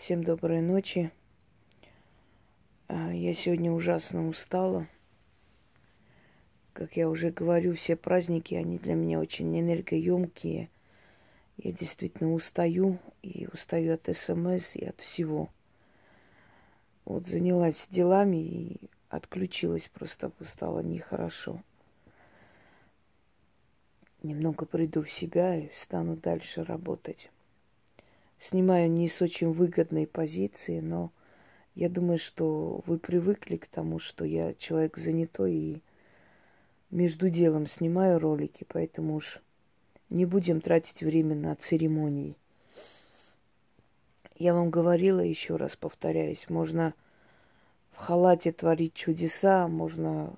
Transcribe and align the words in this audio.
Всем 0.00 0.24
доброй 0.24 0.62
ночи. 0.62 1.12
А, 2.88 3.12
я 3.12 3.34
сегодня 3.34 3.70
ужасно 3.70 4.28
устала. 4.28 4.86
Как 6.72 6.96
я 6.96 7.06
уже 7.10 7.30
говорю, 7.30 7.74
все 7.74 7.96
праздники, 7.96 8.54
они 8.54 8.78
для 8.78 8.94
меня 8.94 9.20
очень 9.20 9.60
энергоемкие. 9.60 10.70
Я 11.58 11.72
действительно 11.72 12.32
устаю, 12.32 12.98
и 13.20 13.46
устаю 13.52 13.92
от 13.92 14.08
СМС, 14.16 14.74
и 14.74 14.86
от 14.86 14.98
всего. 15.02 15.50
Вот 17.04 17.26
занялась 17.26 17.86
делами 17.90 18.38
и 18.38 18.80
отключилась, 19.10 19.90
просто 19.92 20.32
стало 20.46 20.80
нехорошо 20.80 21.60
немного 24.22 24.64
приду 24.64 25.02
в 25.02 25.10
себя 25.10 25.56
и 25.56 25.70
стану 25.74 26.16
дальше 26.16 26.64
работать. 26.64 27.30
Снимаю 28.40 28.90
не 28.90 29.06
с 29.10 29.20
очень 29.20 29.52
выгодной 29.52 30.06
позиции, 30.06 30.80
но 30.80 31.12
я 31.74 31.90
думаю, 31.90 32.18
что 32.18 32.82
вы 32.86 32.98
привыкли 32.98 33.58
к 33.58 33.66
тому, 33.66 33.98
что 33.98 34.24
я 34.24 34.54
человек 34.54 34.96
занятой 34.96 35.54
и 35.54 35.82
между 36.90 37.28
делом 37.28 37.66
снимаю 37.66 38.18
ролики, 38.18 38.64
поэтому 38.66 39.16
уж 39.16 39.40
не 40.08 40.24
будем 40.24 40.62
тратить 40.62 41.02
время 41.02 41.36
на 41.36 41.54
церемонии. 41.54 42.34
Я 44.36 44.54
вам 44.54 44.70
говорила, 44.70 45.20
еще 45.20 45.56
раз 45.56 45.76
повторяюсь, 45.76 46.48
можно 46.48 46.94
в 47.92 47.98
халате 47.98 48.52
творить 48.52 48.94
чудеса, 48.94 49.68
можно 49.68 50.32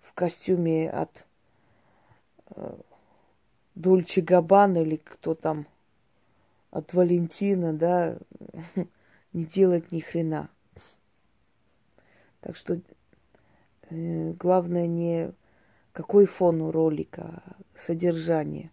в 0.00 0.12
костюме 0.14 0.90
от 0.90 1.24
э, 2.56 2.74
Дольче 3.76 4.20
Габан 4.20 4.76
или 4.76 4.96
кто 4.96 5.34
там 5.34 5.68
от 6.76 6.92
Валентина, 6.92 7.72
да, 7.72 8.18
не 9.32 9.44
делать 9.44 9.92
ни 9.92 10.00
хрена. 10.00 10.50
Так 12.40 12.54
что 12.54 12.80
э, 13.88 14.32
главное 14.32 14.86
не 14.86 15.32
какой 15.92 16.26
фон 16.26 16.60
у 16.60 16.70
ролика, 16.70 17.42
а 17.46 17.56
содержание. 17.78 18.70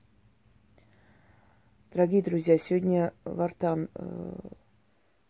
Дорогие 1.93 2.21
друзья, 2.21 2.57
сегодня 2.57 3.13
Вартан 3.23 3.89
э, 3.95 4.33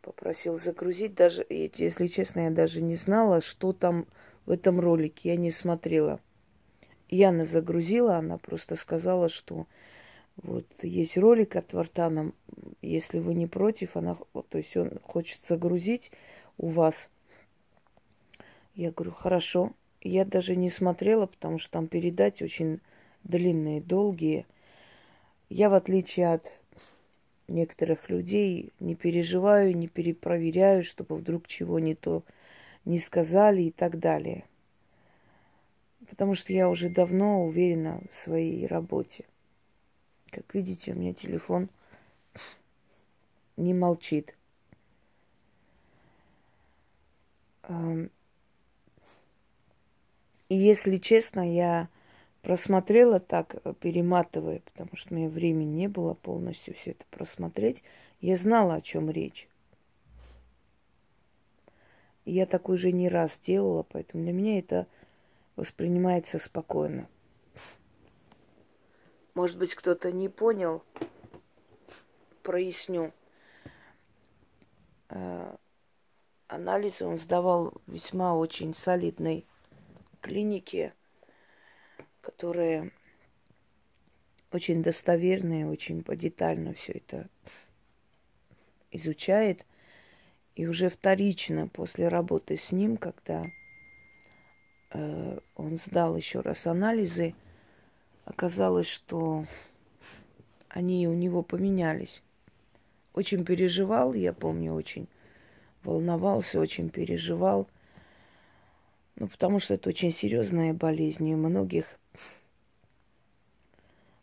попросил 0.02 0.56
загрузить. 0.56 1.14
Даже, 1.14 1.46
если 1.50 2.08
честно, 2.08 2.46
я 2.46 2.50
даже 2.50 2.82
не 2.82 2.96
знала, 2.96 3.42
что 3.42 3.74
там 3.74 4.08
в 4.48 4.52
этом 4.52 4.80
ролике. 4.80 5.30
Я 5.30 5.36
не 5.36 5.52
смотрела. 5.52 6.20
Яна 7.08 7.46
загрузила, 7.46 8.18
она 8.18 8.40
просто 8.40 8.76
сказала, 8.76 9.30
что 9.30 9.68
вот 10.38 10.66
есть 10.82 11.18
ролик 11.18 11.56
от 11.56 11.74
Вартана, 11.74 12.32
если 12.82 13.20
вы 13.20 13.34
не 13.34 13.48
против, 13.48 13.96
она, 13.96 14.18
то 14.50 14.58
есть 14.58 14.76
он 14.76 15.00
хочет 15.04 15.40
загрузить 15.48 16.12
у 16.58 16.70
вас. 16.70 17.10
Я 18.76 18.92
говорю, 18.92 19.12
хорошо. 19.12 19.72
Я 20.02 20.26
даже 20.26 20.56
не 20.56 20.70
смотрела, 20.70 21.28
потому 21.28 21.60
что 21.60 21.72
там 21.72 21.88
передачи 21.88 22.44
очень 22.44 22.82
длинные, 23.24 23.80
долгие. 23.80 24.46
Я, 25.50 25.70
в 25.70 25.76
отличие 25.76 26.34
от 26.34 26.52
некоторых 27.48 28.10
людей, 28.10 28.74
не 28.80 28.96
переживаю, 28.96 29.78
не 29.78 29.88
перепроверяю, 29.88 30.84
чтобы 30.84 31.16
вдруг 31.16 31.48
чего 31.48 31.80
не 31.80 31.96
то 31.96 32.24
не 32.86 33.00
сказали 33.00 33.62
и 33.64 33.72
так 33.72 34.00
далее 34.00 34.44
потому 36.14 36.36
что 36.36 36.54
я 36.54 36.70
уже 36.70 36.90
давно 36.90 37.44
уверена 37.44 38.00
в 38.12 38.20
своей 38.20 38.68
работе. 38.68 39.26
Как 40.34 40.52
видите, 40.56 40.94
у 40.94 40.96
меня 40.96 41.14
телефон 41.14 41.70
не 43.56 43.76
молчит. 43.76 44.36
И 47.70 48.10
если 50.50 50.98
честно, 50.98 51.54
я 51.54 51.88
просмотрела 52.42 53.20
так, 53.20 53.62
перематывая, 53.80 54.62
потому 54.62 54.90
что 54.96 55.14
у 55.14 55.18
меня 55.18 55.30
времени 55.30 55.70
не 55.70 55.88
было 55.88 56.16
полностью 56.16 56.74
все 56.74 56.92
это 56.92 57.06
просмотреть. 57.12 57.84
Я 58.20 58.36
знала, 58.36 58.76
о 58.76 58.82
чем 58.82 59.12
речь. 59.12 59.48
Я 62.26 62.48
так 62.48 62.70
уже 62.70 62.92
не 62.92 63.08
раз 63.08 63.40
делала, 63.40 63.84
поэтому 63.84 64.24
для 64.24 64.34
меня 64.34 64.58
это 64.58 64.88
воспринимается 65.56 66.40
спокойно. 66.40 67.08
Может 69.34 69.58
быть, 69.58 69.74
кто-то 69.74 70.12
не 70.12 70.30
понял, 70.30 70.84
проясню. 72.44 73.12
Э, 75.10 75.56
анализы 76.48 77.06
он 77.06 77.18
сдавал 77.18 77.74
весьма 77.88 78.36
очень 78.36 78.76
солидной 78.76 79.46
клинике, 80.22 80.94
которая 82.22 82.92
очень 84.52 84.84
достоверная, 84.84 85.66
очень 85.66 86.04
подетально 86.04 86.74
все 86.74 86.94
это 86.94 87.28
изучает. 88.92 89.66
И 90.56 90.68
уже 90.68 90.90
вторично 90.90 91.68
после 91.68 92.08
работы 92.08 92.58
с 92.58 92.72
ним, 92.72 92.98
когда 92.98 93.44
Э, 94.94 95.40
он 95.56 95.78
сдал 95.78 96.16
еще 96.16 96.42
раз 96.42 96.68
анализы. 96.68 97.34
Оказалось, 98.26 98.88
что 98.88 99.46
они 100.70 101.08
у 101.08 101.14
него 101.14 101.44
поменялись. 101.44 102.24
Очень 103.14 103.46
переживал, 103.46 104.14
я 104.14 104.34
помню, 104.34 104.74
очень 104.74 105.08
волновался, 105.84 106.60
очень 106.60 106.90
переживал. 106.90 107.68
Ну, 109.16 109.28
потому 109.28 109.60
что 109.60 109.76
это 109.76 109.90
очень 109.90 110.12
серьезная 110.12 110.74
болезнь, 110.74 111.28
и 111.28 111.36
многих, 111.36 111.86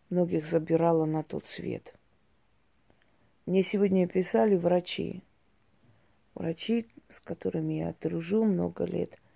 многих 0.08 0.46
забирала 0.46 1.04
на 1.04 1.22
тот 1.22 1.44
свет. 1.44 1.94
Мне 3.46 3.62
сегодня 3.62 4.08
писали 4.08 4.56
врачи. 4.56 5.22
Врачи, 6.34 6.88
с 7.10 7.20
которыми 7.20 7.74
я 7.74 7.94
дружу 8.00 8.44
много 8.44 8.84
лет– 8.84 9.18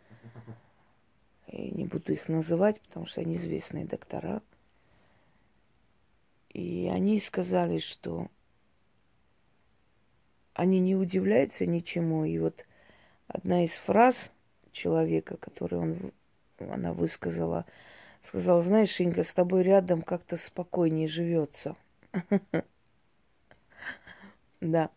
я 1.57 1.71
не 1.71 1.87
буду 1.87 2.13
их 2.13 2.29
называть, 2.29 2.81
потому 2.81 3.07
что 3.07 3.21
они 3.21 3.37
известные 3.37 3.85
доктора. 3.85 4.43
И 6.55 6.89
они 6.91 7.21
сказали, 7.21 7.79
что 7.79 8.29
они 10.55 10.81
не 10.81 10.97
удивляются 10.97 11.67
ничему. 11.67 12.25
И 12.25 12.39
вот 12.39 12.65
одна 13.29 13.65
из 13.65 13.73
фраз 13.73 14.31
человека, 14.73 15.37
которую 15.37 15.83
он, 15.83 16.13
она 16.59 16.95
высказала, 16.95 17.67
сказала, 18.23 18.63
знаешь, 18.63 18.99
Инга, 19.01 19.25
с 19.25 19.35
тобой 19.35 19.63
рядом 19.63 20.01
как-то 20.01 20.37
спокойнее 20.37 21.09
живется. 21.09 21.77
Да. 24.61 24.89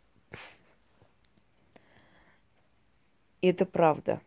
И 3.41 3.49
это 3.49 3.65
правда 3.65 4.21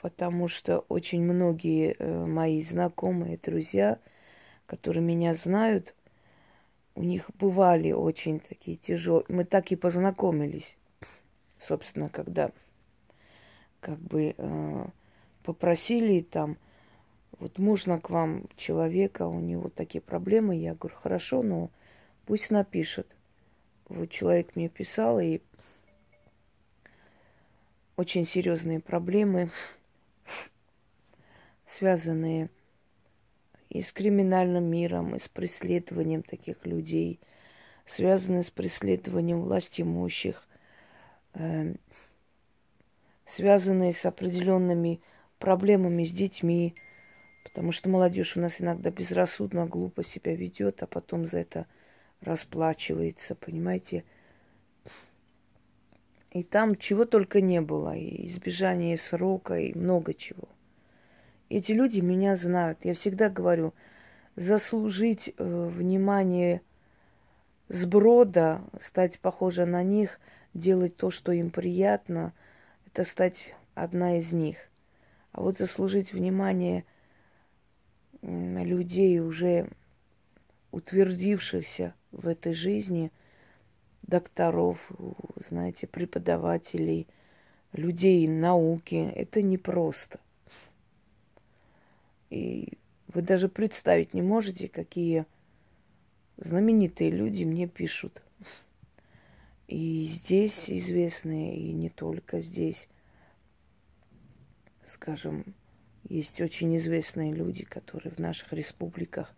потому 0.00 0.48
что 0.48 0.80
очень 0.88 1.22
многие 1.22 1.94
э, 1.98 2.26
мои 2.26 2.62
знакомые, 2.62 3.38
друзья, 3.42 3.98
которые 4.68 5.02
меня 5.02 5.34
знают, 5.34 5.94
у 6.94 7.02
них 7.02 7.30
бывали 7.38 7.90
очень 7.90 8.38
такие 8.38 8.76
тяжелые. 8.76 9.24
Мы 9.28 9.44
так 9.44 9.72
и 9.72 9.76
познакомились, 9.76 10.76
собственно, 11.66 12.08
когда 12.10 12.52
как 13.80 13.98
бы 13.98 14.34
э, 14.36 14.86
попросили 15.42 16.20
там, 16.20 16.58
вот 17.38 17.58
можно 17.58 17.98
к 17.98 18.10
вам 18.10 18.46
человека, 18.56 19.26
у 19.26 19.40
него 19.40 19.70
такие 19.70 20.02
проблемы. 20.02 20.56
Я 20.56 20.74
говорю, 20.74 20.96
хорошо, 20.96 21.42
но 21.42 21.70
пусть 22.26 22.50
напишет. 22.50 23.16
Вот 23.88 24.10
человек 24.10 24.54
мне 24.54 24.68
писал, 24.68 25.18
и 25.18 25.40
очень 27.96 28.26
серьезные 28.26 28.80
проблемы 28.80 29.50
связанные 31.66 32.50
и 33.70 33.82
с 33.82 33.92
криминальным 33.92 34.64
миром, 34.64 35.14
и 35.14 35.18
с 35.18 35.28
преследованием 35.28 36.22
таких 36.22 36.64
людей, 36.66 37.20
связанные 37.86 38.42
с 38.42 38.50
преследованием 38.50 39.42
власть 39.42 39.80
имущих, 39.80 40.46
э, 41.34 41.74
связанные 43.26 43.92
с 43.92 44.06
определенными 44.06 45.00
проблемами 45.38 46.04
с 46.04 46.12
детьми, 46.12 46.74
потому 47.44 47.72
что 47.72 47.88
молодежь 47.88 48.36
у 48.36 48.40
нас 48.40 48.60
иногда 48.60 48.90
безрассудно, 48.90 49.66
глупо 49.66 50.02
себя 50.04 50.34
ведет, 50.34 50.82
а 50.82 50.86
потом 50.86 51.26
за 51.26 51.38
это 51.38 51.66
расплачивается, 52.20 53.34
понимаете? 53.34 54.04
И 56.30 56.42
там 56.42 56.76
чего 56.76 57.04
только 57.04 57.40
не 57.40 57.60
было, 57.60 57.96
и 57.96 58.26
избежание 58.26 58.98
срока, 58.98 59.58
и 59.58 59.74
много 59.74 60.14
чего. 60.14 60.48
Эти 61.48 61.72
люди 61.72 62.00
меня 62.00 62.36
знают. 62.36 62.84
Я 62.84 62.94
всегда 62.94 63.30
говорю, 63.30 63.72
заслужить 64.36 65.32
э, 65.36 65.68
внимание 65.68 66.60
сброда, 67.68 68.62
стать 68.80 69.18
похожа 69.18 69.64
на 69.64 69.82
них, 69.82 70.20
делать 70.54 70.96
то, 70.96 71.10
что 71.10 71.32
им 71.32 71.50
приятно, 71.50 72.32
это 72.86 73.04
стать 73.04 73.54
одна 73.74 74.18
из 74.18 74.32
них. 74.32 74.56
А 75.32 75.40
вот 75.40 75.58
заслужить 75.58 76.12
внимание 76.12 76.84
людей, 78.22 79.20
уже 79.20 79.70
утвердившихся 80.70 81.94
в 82.10 82.26
этой 82.26 82.52
жизни, 82.52 83.12
докторов, 84.02 84.90
знаете, 85.48 85.86
преподавателей, 85.86 87.06
людей 87.72 88.26
науки, 88.26 89.12
это 89.14 89.42
непросто. 89.42 90.18
И 92.30 92.78
вы 93.08 93.22
даже 93.22 93.48
представить 93.48 94.14
не 94.14 94.22
можете, 94.22 94.68
какие 94.68 95.26
знаменитые 96.36 97.10
люди 97.10 97.44
мне 97.44 97.66
пишут. 97.66 98.22
И 99.66 100.06
здесь 100.12 100.70
известные, 100.70 101.58
и 101.58 101.72
не 101.72 101.90
только 101.90 102.40
здесь. 102.40 102.88
Скажем, 104.86 105.54
есть 106.08 106.40
очень 106.40 106.76
известные 106.78 107.32
люди, 107.32 107.64
которые 107.64 108.12
в 108.12 108.18
наших 108.18 108.52
республиках 108.52 109.34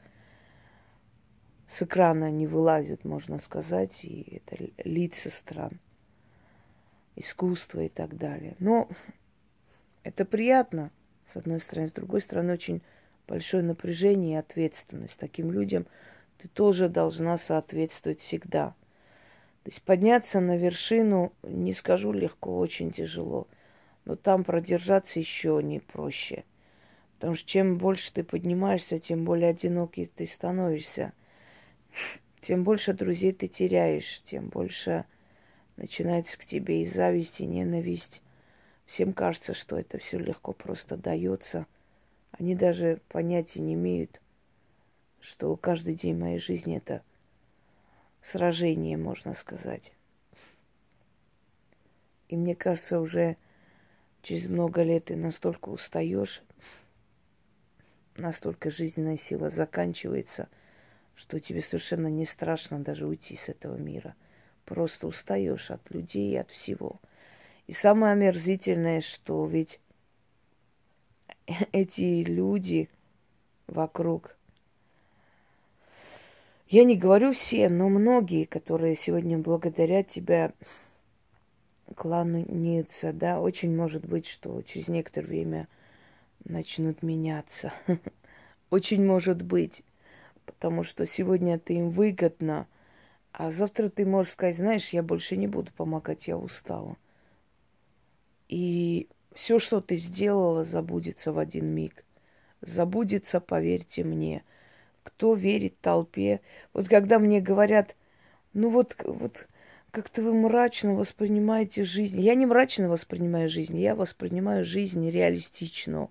с 1.68 1.82
экрана 1.82 2.30
не 2.30 2.46
вылазят, 2.46 3.04
можно 3.04 3.38
сказать, 3.38 4.04
и 4.04 4.40
это 4.40 4.70
лица 4.84 5.30
стран, 5.30 5.80
искусство 7.16 7.80
и 7.80 7.88
так 7.88 8.16
далее. 8.16 8.56
Но 8.58 8.88
это 10.02 10.24
приятно, 10.24 10.90
с 11.32 11.36
одной 11.36 11.60
стороны. 11.60 11.88
С 11.88 11.92
другой 11.92 12.20
стороны, 12.20 12.52
очень 12.52 12.82
большое 13.26 13.62
напряжение 13.62 14.34
и 14.34 14.40
ответственность. 14.40 15.18
Таким 15.18 15.52
людям 15.52 15.86
ты 16.38 16.48
тоже 16.48 16.88
должна 16.88 17.38
соответствовать 17.38 18.20
всегда. 18.20 18.74
То 19.62 19.70
есть 19.70 19.82
подняться 19.82 20.40
на 20.40 20.56
вершину, 20.56 21.32
не 21.42 21.74
скажу 21.74 22.12
легко, 22.12 22.58
очень 22.58 22.92
тяжело. 22.92 23.46
Но 24.04 24.16
там 24.16 24.42
продержаться 24.42 25.18
еще 25.18 25.60
не 25.62 25.80
проще. 25.80 26.44
Потому 27.16 27.34
что 27.34 27.46
чем 27.46 27.76
больше 27.76 28.12
ты 28.12 28.24
поднимаешься, 28.24 28.98
тем 28.98 29.24
более 29.24 29.50
одинокий 29.50 30.06
ты 30.06 30.26
становишься. 30.26 31.12
Тем 32.40 32.64
больше 32.64 32.94
друзей 32.94 33.32
ты 33.32 33.46
теряешь, 33.46 34.22
тем 34.24 34.48
больше 34.48 35.04
начинается 35.76 36.38
к 36.38 36.46
тебе 36.46 36.82
и 36.82 36.86
зависть, 36.86 37.40
и 37.40 37.46
ненависть. 37.46 38.22
Всем 38.90 39.12
кажется, 39.12 39.54
что 39.54 39.78
это 39.78 39.98
все 39.98 40.18
легко 40.18 40.52
просто 40.52 40.96
дается. 40.96 41.64
Они 42.32 42.56
даже 42.56 43.00
понятия 43.06 43.60
не 43.60 43.74
имеют, 43.74 44.20
что 45.20 45.54
каждый 45.56 45.94
день 45.94 46.18
моей 46.18 46.40
жизни 46.40 46.76
это 46.76 47.04
сражение, 48.20 48.96
можно 48.96 49.34
сказать. 49.34 49.92
И 52.26 52.36
мне 52.36 52.56
кажется, 52.56 52.98
уже 52.98 53.36
через 54.22 54.48
много 54.48 54.82
лет 54.82 55.04
ты 55.04 55.14
настолько 55.14 55.68
устаешь, 55.68 56.42
настолько 58.16 58.72
жизненная 58.72 59.16
сила 59.16 59.50
заканчивается, 59.50 60.48
что 61.14 61.38
тебе 61.38 61.62
совершенно 61.62 62.08
не 62.08 62.26
страшно 62.26 62.80
даже 62.80 63.06
уйти 63.06 63.36
с 63.36 63.48
этого 63.48 63.76
мира. 63.76 64.16
Просто 64.64 65.06
устаешь 65.06 65.70
от 65.70 65.88
людей 65.92 66.32
и 66.32 66.36
от 66.36 66.50
всего. 66.50 67.00
И 67.66 67.72
самое 67.72 68.12
омерзительное, 68.12 69.00
что 69.00 69.46
ведь 69.46 69.80
эти 71.72 72.24
люди 72.24 72.88
вокруг, 73.66 74.36
я 76.68 76.84
не 76.84 76.96
говорю 76.96 77.32
все, 77.32 77.68
но 77.68 77.88
многие, 77.88 78.44
которые 78.44 78.94
сегодня 78.94 79.38
благодарят 79.38 80.08
тебя 80.08 80.52
кланяются, 81.96 83.12
да, 83.12 83.40
очень 83.40 83.74
может 83.74 84.06
быть, 84.06 84.26
что 84.26 84.62
через 84.62 84.88
некоторое 84.88 85.26
время 85.26 85.68
начнут 86.44 87.02
меняться. 87.02 87.72
Очень 88.70 89.04
может 89.04 89.42
быть, 89.42 89.82
потому 90.46 90.84
что 90.84 91.06
сегодня 91.06 91.58
ты 91.58 91.74
им 91.74 91.90
выгодно, 91.90 92.68
а 93.32 93.50
завтра 93.50 93.88
ты 93.88 94.06
можешь 94.06 94.32
сказать, 94.32 94.56
знаешь, 94.56 94.90
я 94.90 95.02
больше 95.02 95.36
не 95.36 95.48
буду 95.48 95.72
помогать, 95.72 96.28
я 96.28 96.36
устала. 96.36 96.96
И 98.50 99.06
все, 99.32 99.60
что 99.60 99.80
ты 99.80 99.96
сделала, 99.96 100.64
забудется 100.64 101.32
в 101.32 101.38
один 101.38 101.66
миг. 101.66 102.04
Забудется, 102.60 103.38
поверьте 103.38 104.02
мне. 104.02 104.42
Кто 105.04 105.34
верит 105.34 105.78
толпе? 105.80 106.40
Вот 106.72 106.88
когда 106.88 107.20
мне 107.20 107.40
говорят, 107.40 107.94
ну 108.52 108.70
вот, 108.70 108.96
вот 109.04 109.46
как-то 109.92 110.22
вы 110.22 110.34
мрачно 110.34 110.94
воспринимаете 110.94 111.84
жизнь. 111.84 112.20
Я 112.20 112.34
не 112.34 112.44
мрачно 112.44 112.88
воспринимаю 112.88 113.48
жизнь, 113.48 113.78
я 113.78 113.94
воспринимаю 113.94 114.64
жизнь 114.64 115.08
реалистично. 115.08 116.08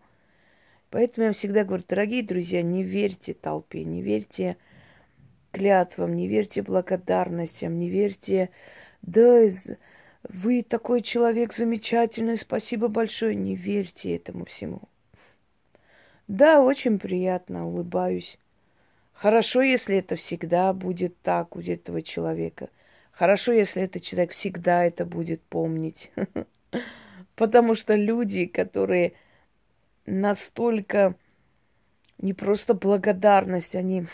Поэтому 0.91 1.27
я 1.27 1.33
всегда 1.33 1.65
говорю, 1.65 1.83
дорогие 1.85 2.23
друзья, 2.23 2.61
не 2.61 2.83
верьте 2.83 3.33
толпе, 3.33 3.83
не 3.83 4.01
верьте 4.01 4.55
клятвам, 5.51 6.15
не 6.15 6.29
верьте 6.29 6.61
благодарностям, 6.61 7.77
не 7.77 7.89
верьте, 7.89 8.49
да, 9.01 9.41
вы 10.23 10.63
такой 10.63 11.01
человек 11.01 11.53
замечательный, 11.53 12.37
спасибо 12.37 12.87
большое. 12.87 13.35
Не 13.35 13.55
верьте 13.55 14.15
этому 14.15 14.45
всему. 14.45 14.81
Да, 16.27 16.61
очень 16.61 16.99
приятно, 16.99 17.67
улыбаюсь. 17.67 18.37
Хорошо, 19.13 19.61
если 19.61 19.97
это 19.97 20.15
всегда 20.15 20.73
будет 20.73 21.19
так 21.21 21.55
у 21.55 21.59
этого 21.59 22.01
человека. 22.01 22.69
Хорошо, 23.11 23.51
если 23.51 23.83
этот 23.83 24.03
человек 24.03 24.31
всегда 24.31 24.85
это 24.85 25.05
будет 25.05 25.41
помнить. 25.41 26.11
Потому 27.35 27.73
что 27.75 27.95
люди, 27.95 28.45
которые 28.45 29.13
настолько 30.05 31.15
не 32.17 32.33
просто 32.33 32.73
благодарность, 32.73 33.75
они 33.75 34.05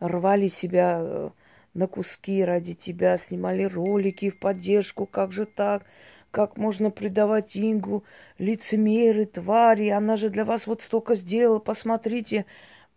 рвали 0.00 0.48
себя 0.48 0.98
э, 1.00 1.30
на 1.74 1.86
куски 1.86 2.44
ради 2.44 2.74
тебя, 2.74 3.16
снимали 3.18 3.64
ролики 3.64 4.30
в 4.30 4.38
поддержку, 4.38 5.06
как 5.06 5.32
же 5.32 5.46
так, 5.46 5.84
как 6.30 6.56
можно 6.56 6.90
предавать 6.90 7.56
Ингу, 7.56 8.04
лицемеры, 8.38 9.26
твари, 9.26 9.88
она 9.88 10.16
же 10.16 10.30
для 10.30 10.44
вас 10.44 10.66
вот 10.66 10.82
столько 10.82 11.14
сделала, 11.14 11.58
посмотрите. 11.58 12.46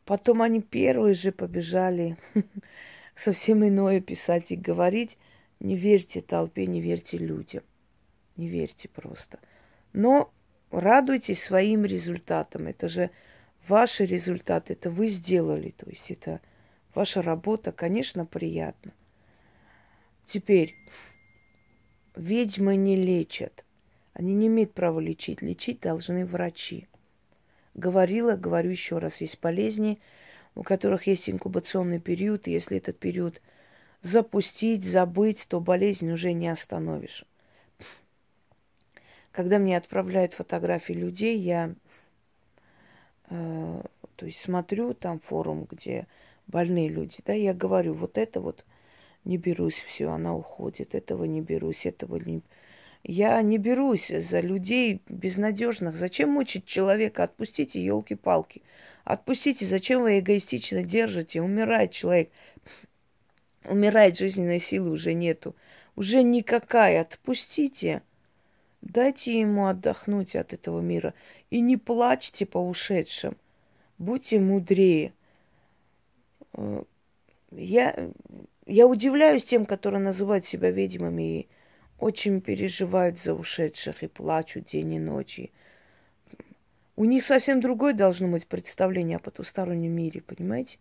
Потом 0.05 0.41
они 0.41 0.61
первые 0.61 1.15
же 1.15 1.31
побежали 1.31 2.17
совсем 3.15 3.67
иное 3.67 3.99
писать 4.01 4.51
и 4.51 4.55
говорить. 4.55 5.17
Не 5.59 5.75
верьте 5.75 6.21
толпе, 6.21 6.65
не 6.65 6.81
верьте 6.81 7.17
людям. 7.17 7.63
Не 8.37 8.47
верьте 8.47 8.87
просто. 8.87 9.39
Но 9.93 10.31
радуйтесь 10.71 11.43
своим 11.43 11.85
результатам. 11.85 12.67
Это 12.67 12.87
же 12.87 13.09
ваши 13.67 14.05
результаты, 14.05 14.73
это 14.73 14.89
вы 14.89 15.09
сделали. 15.09 15.71
То 15.71 15.89
есть 15.89 16.11
это 16.11 16.39
Ваша 16.95 17.21
работа, 17.21 17.73
конечно, 17.73 18.25
приятна. 18.25 18.93
Теперь, 20.27 20.75
ведьмы 22.15 22.77
не 22.77 22.95
лечат. 22.95 23.65
Они 24.13 24.33
не 24.33 24.47
имеют 24.47 24.73
права 24.73 25.01
лечить. 25.01 25.41
Лечить 25.41 25.81
должны 25.81 26.25
врачи. 26.25 26.87
Говорила, 27.73 28.37
говорю 28.37 28.71
еще 28.71 28.99
раз, 28.99 29.19
есть 29.19 29.41
болезни, 29.41 29.99
у 30.55 30.63
которых 30.63 31.05
есть 31.07 31.29
инкубационный 31.29 31.99
период, 31.99 32.47
и 32.47 32.51
если 32.51 32.77
этот 32.77 32.97
период 32.97 33.41
запустить, 34.01 34.83
забыть, 34.85 35.45
то 35.49 35.59
болезнь 35.59 36.09
уже 36.09 36.31
не 36.31 36.47
остановишь. 36.47 37.25
Когда 39.33 39.59
мне 39.59 39.75
отправляют 39.75 40.33
фотографии 40.33 40.93
людей, 40.93 41.37
я 41.37 41.75
э, 43.29 43.81
то 44.15 44.25
есть 44.25 44.39
смотрю 44.39 44.93
там 44.93 45.19
форум, 45.19 45.67
где 45.69 46.07
больные 46.47 46.89
люди, 46.89 47.17
да, 47.25 47.33
я 47.33 47.53
говорю, 47.53 47.93
вот 47.93 48.17
это 48.17 48.41
вот 48.41 48.65
не 49.23 49.37
берусь, 49.37 49.83
все, 49.87 50.09
она 50.11 50.35
уходит, 50.35 50.95
этого 50.95 51.25
не 51.25 51.41
берусь, 51.41 51.85
этого 51.85 52.17
не... 52.17 52.41
Я 53.07 53.39
не 53.43 53.59
берусь 53.59 54.07
за 54.07 54.39
людей 54.39 55.01
безнадежных. 55.07 55.95
Зачем 55.95 56.31
мучить 56.31 56.65
человека? 56.65 57.23
Отпустите, 57.23 57.83
елки-палки. 57.83 58.63
Отпустите, 59.03 59.67
зачем 59.67 60.01
вы 60.01 60.17
эгоистично 60.17 60.81
держите? 60.81 61.39
Умирает 61.39 61.91
человек. 61.91 62.31
Умирает, 63.63 64.17
жизненной 64.17 64.59
силы 64.59 64.89
уже 64.89 65.13
нету. 65.13 65.55
Уже 65.95 66.23
никакая. 66.23 67.01
Отпустите. 67.01 68.01
Дайте 68.81 69.39
ему 69.39 69.67
отдохнуть 69.67 70.35
от 70.35 70.53
этого 70.53 70.81
мира. 70.81 71.13
И 71.51 71.59
не 71.59 71.77
плачьте 71.77 72.47
по 72.47 72.57
ушедшим. 72.57 73.37
Будьте 73.99 74.39
мудрее. 74.39 75.13
Э, 76.55 76.83
я, 77.51 78.09
я 78.65 78.87
удивляюсь 78.87 79.43
тем, 79.43 79.65
которые 79.65 80.01
называют 80.01 80.45
себя 80.45 80.71
ведьмами 80.71 81.39
и 81.39 81.47
очень 81.99 82.41
переживают 82.41 83.17
за 83.19 83.33
ушедших 83.33 84.03
и 84.03 84.07
плачут 84.07 84.65
день 84.65 84.93
и 84.93 84.99
ночи. 84.99 85.51
У 86.97 87.05
них 87.05 87.25
совсем 87.25 87.61
другое 87.61 87.93
должно 87.93 88.27
быть 88.27 88.47
представление 88.47 89.17
о 89.17 89.19
потустороннем 89.19 89.91
мире, 89.91 90.21
понимаете? 90.21 90.77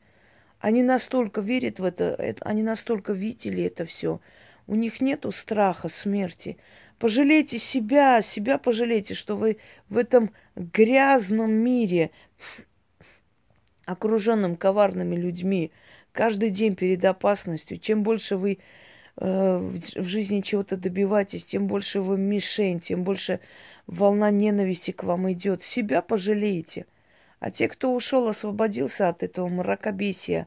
Они 0.61 0.83
настолько 0.83 1.41
верят 1.41 1.81
в 1.81 1.85
это, 1.85 2.15
это 2.19 2.45
они 2.45 2.63
настолько 2.63 3.13
видели 3.13 3.65
это 3.65 3.85
все. 3.85 4.21
У 4.67 4.77
них 4.77 5.01
нету 5.01 5.31
страха 5.33 5.89
смерти. 5.89 6.57
Пожалейте 6.99 7.59
себя, 7.59 8.23
себя 8.23 8.59
пожалейте, 8.59 9.15
что 9.15 9.37
вы 9.37 9.59
в 9.89 9.99
этом 9.99 10.31
грязном 10.55 11.53
мире, 11.53 12.13
окруженном 13.87 14.57
коварными 14.57 15.17
людьми, 15.17 15.73
каждый 16.13 16.51
день 16.51 16.75
перед 16.75 17.05
опасностью. 17.05 17.79
Чем 17.79 18.03
больше 18.03 18.37
вы 18.37 18.59
э, 19.17 19.59
в 19.59 20.05
жизни 20.05 20.41
чего-то 20.41 20.77
добиваетесь, 20.77 21.45
тем 21.45 21.67
больше 21.67 22.01
вы 22.01 22.19
мишень, 22.19 22.81
тем 22.81 23.05
больше 23.05 23.41
волна 23.87 24.31
ненависти 24.31 24.91
к 24.91 25.05
вам 25.05 25.31
идет. 25.33 25.63
Себя 25.63 26.03
пожалеете. 26.03 26.87
А 27.41 27.51
те, 27.51 27.69
кто 27.69 27.95
ушел, 27.95 28.29
освободился 28.29 29.09
от 29.09 29.23
этого 29.23 29.49
мракобесия, 29.49 30.47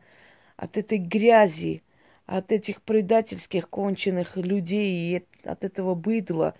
от 0.55 0.77
этой 0.77 0.97
грязи, 0.97 1.83
от 2.25 2.51
этих 2.51 2.81
предательских 2.81 3.69
конченых 3.69 4.35
людей 4.35 5.17
и 5.17 5.25
от 5.43 5.63
этого 5.63 5.95
быдла, 5.95 6.55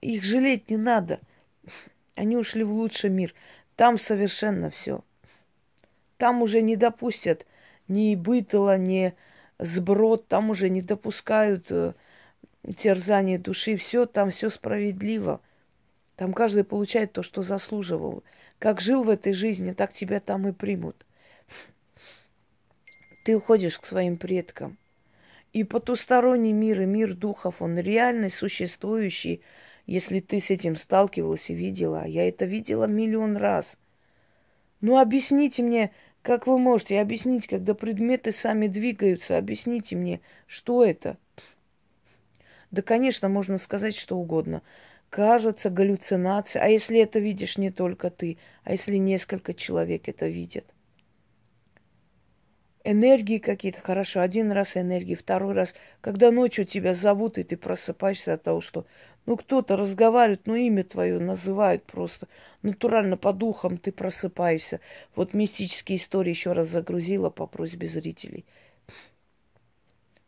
их 0.00 0.24
жалеть 0.24 0.68
не 0.68 0.76
надо. 0.76 1.20
Они 2.14 2.36
ушли 2.36 2.64
в 2.64 2.72
лучший 2.72 3.10
мир. 3.10 3.34
Там 3.76 3.98
совершенно 3.98 4.70
все. 4.70 5.02
Там 6.18 6.42
уже 6.42 6.60
не 6.60 6.76
допустят 6.76 7.46
ни 7.86 8.14
бытла, 8.14 8.76
ни 8.76 9.14
сброд, 9.58 10.28
там 10.28 10.50
уже 10.50 10.68
не 10.68 10.82
допускают 10.82 11.70
э, 11.70 11.94
терзания 12.76 13.38
души. 13.38 13.76
Все, 13.76 14.04
там 14.04 14.30
все 14.30 14.50
справедливо. 14.50 15.40
Там 16.16 16.32
каждый 16.32 16.64
получает 16.64 17.12
то, 17.12 17.22
что 17.22 17.42
заслуживал. 17.42 18.24
Как 18.58 18.80
жил 18.80 19.04
в 19.04 19.08
этой 19.08 19.32
жизни, 19.32 19.72
так 19.72 19.92
тебя 19.92 20.20
там 20.20 20.48
и 20.48 20.52
примут. 20.52 21.06
Ты 23.24 23.36
уходишь 23.36 23.78
к 23.78 23.86
своим 23.86 24.16
предкам. 24.16 24.76
И 25.52 25.64
потусторонний 25.64 26.52
мир, 26.52 26.82
и 26.82 26.86
мир 26.86 27.14
духов, 27.14 27.62
он 27.62 27.78
реальный, 27.78 28.30
существующий, 28.30 29.40
если 29.86 30.20
ты 30.20 30.40
с 30.40 30.50
этим 30.50 30.76
сталкивалась 30.76 31.48
и 31.48 31.54
видела. 31.54 32.04
Я 32.06 32.28
это 32.28 32.44
видела 32.44 32.84
миллион 32.84 33.36
раз. 33.36 33.78
Ну, 34.80 34.98
объясните 34.98 35.62
мне, 35.62 35.92
как 36.28 36.46
вы 36.46 36.58
можете 36.58 37.00
объяснить, 37.00 37.46
когда 37.46 37.72
предметы 37.72 38.32
сами 38.32 38.66
двигаются? 38.66 39.38
Объясните 39.38 39.96
мне, 39.96 40.20
что 40.46 40.84
это? 40.84 41.16
Да, 42.70 42.82
конечно, 42.82 43.30
можно 43.30 43.56
сказать 43.56 43.96
что 43.96 44.18
угодно 44.18 44.60
кажется 45.08 45.70
галлюцинация. 45.70 46.60
А 46.60 46.68
если 46.68 47.00
это 47.00 47.18
видишь 47.18 47.56
не 47.56 47.70
только 47.70 48.10
ты, 48.10 48.36
а 48.62 48.72
если 48.72 48.96
несколько 48.96 49.54
человек 49.54 50.06
это 50.06 50.28
видят? 50.28 50.66
Энергии 52.84 53.38
какие-то, 53.38 53.80
хорошо, 53.80 54.20
один 54.20 54.52
раз 54.52 54.76
энергии, 54.76 55.14
второй 55.14 55.54
раз, 55.54 55.72
когда 56.02 56.30
ночью 56.30 56.66
тебя 56.66 56.92
зовут, 56.92 57.38
и 57.38 57.42
ты 57.42 57.56
просыпаешься 57.56 58.34
от 58.34 58.42
того, 58.42 58.60
что 58.60 58.84
ну 59.28 59.36
кто-то 59.36 59.76
разговаривает, 59.76 60.46
ну 60.46 60.54
имя 60.54 60.84
твое 60.84 61.18
называют 61.18 61.84
просто, 61.84 62.28
натурально 62.62 63.18
по 63.18 63.34
духам 63.34 63.76
ты 63.76 63.92
просыпаешься. 63.92 64.80
Вот 65.14 65.34
мистические 65.34 65.98
истории 65.98 66.30
еще 66.30 66.54
раз 66.54 66.68
загрузила 66.68 67.28
по 67.28 67.46
просьбе 67.46 67.86
зрителей. 67.88 68.46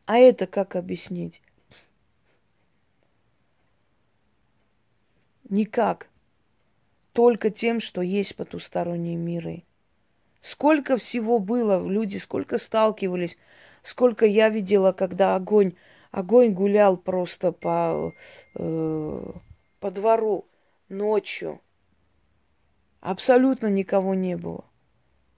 А 0.04 0.18
это 0.18 0.46
как 0.46 0.76
объяснить? 0.76 1.40
Никак. 5.48 6.10
Только 7.14 7.48
тем, 7.48 7.80
что 7.80 8.02
есть 8.02 8.36
потусторонние 8.36 9.16
миры. 9.16 9.62
Сколько 10.42 10.98
всего 10.98 11.38
было, 11.38 11.82
люди 11.88 12.18
сколько 12.18 12.58
сталкивались, 12.58 13.38
сколько 13.82 14.26
я 14.26 14.50
видела, 14.50 14.92
когда 14.92 15.36
огонь, 15.36 15.72
огонь 16.10 16.52
гулял 16.52 16.96
просто 16.96 17.52
по, 17.52 18.14
э, 18.54 19.32
по 19.80 19.90
двору 19.90 20.46
ночью. 20.88 21.60
Абсолютно 23.00 23.68
никого 23.68 24.14
не 24.14 24.36
было. 24.36 24.64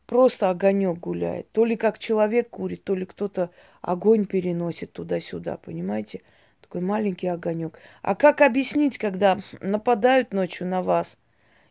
Просто 0.07 0.50
огонек 0.50 0.99
гуляет. 0.99 1.50
То 1.52 1.64
ли 1.64 1.76
как 1.76 1.99
человек 1.99 2.50
курит, 2.50 2.85
то 2.85 2.95
ли 2.95 3.07
кто-то 3.07 3.50
огонь 3.81 4.26
переносит 4.26 4.93
туда-сюда, 4.93 5.57
понимаете? 5.57 6.23
Такой 6.61 6.81
маленький 6.81 7.29
огонек. 7.29 7.79
А 8.02 8.14
как 8.14 8.41
объяснить, 8.41 8.99
когда 8.99 9.41
нападают 9.61 10.33
ночью 10.33 10.67
на 10.67 10.83
вас, 10.83 11.17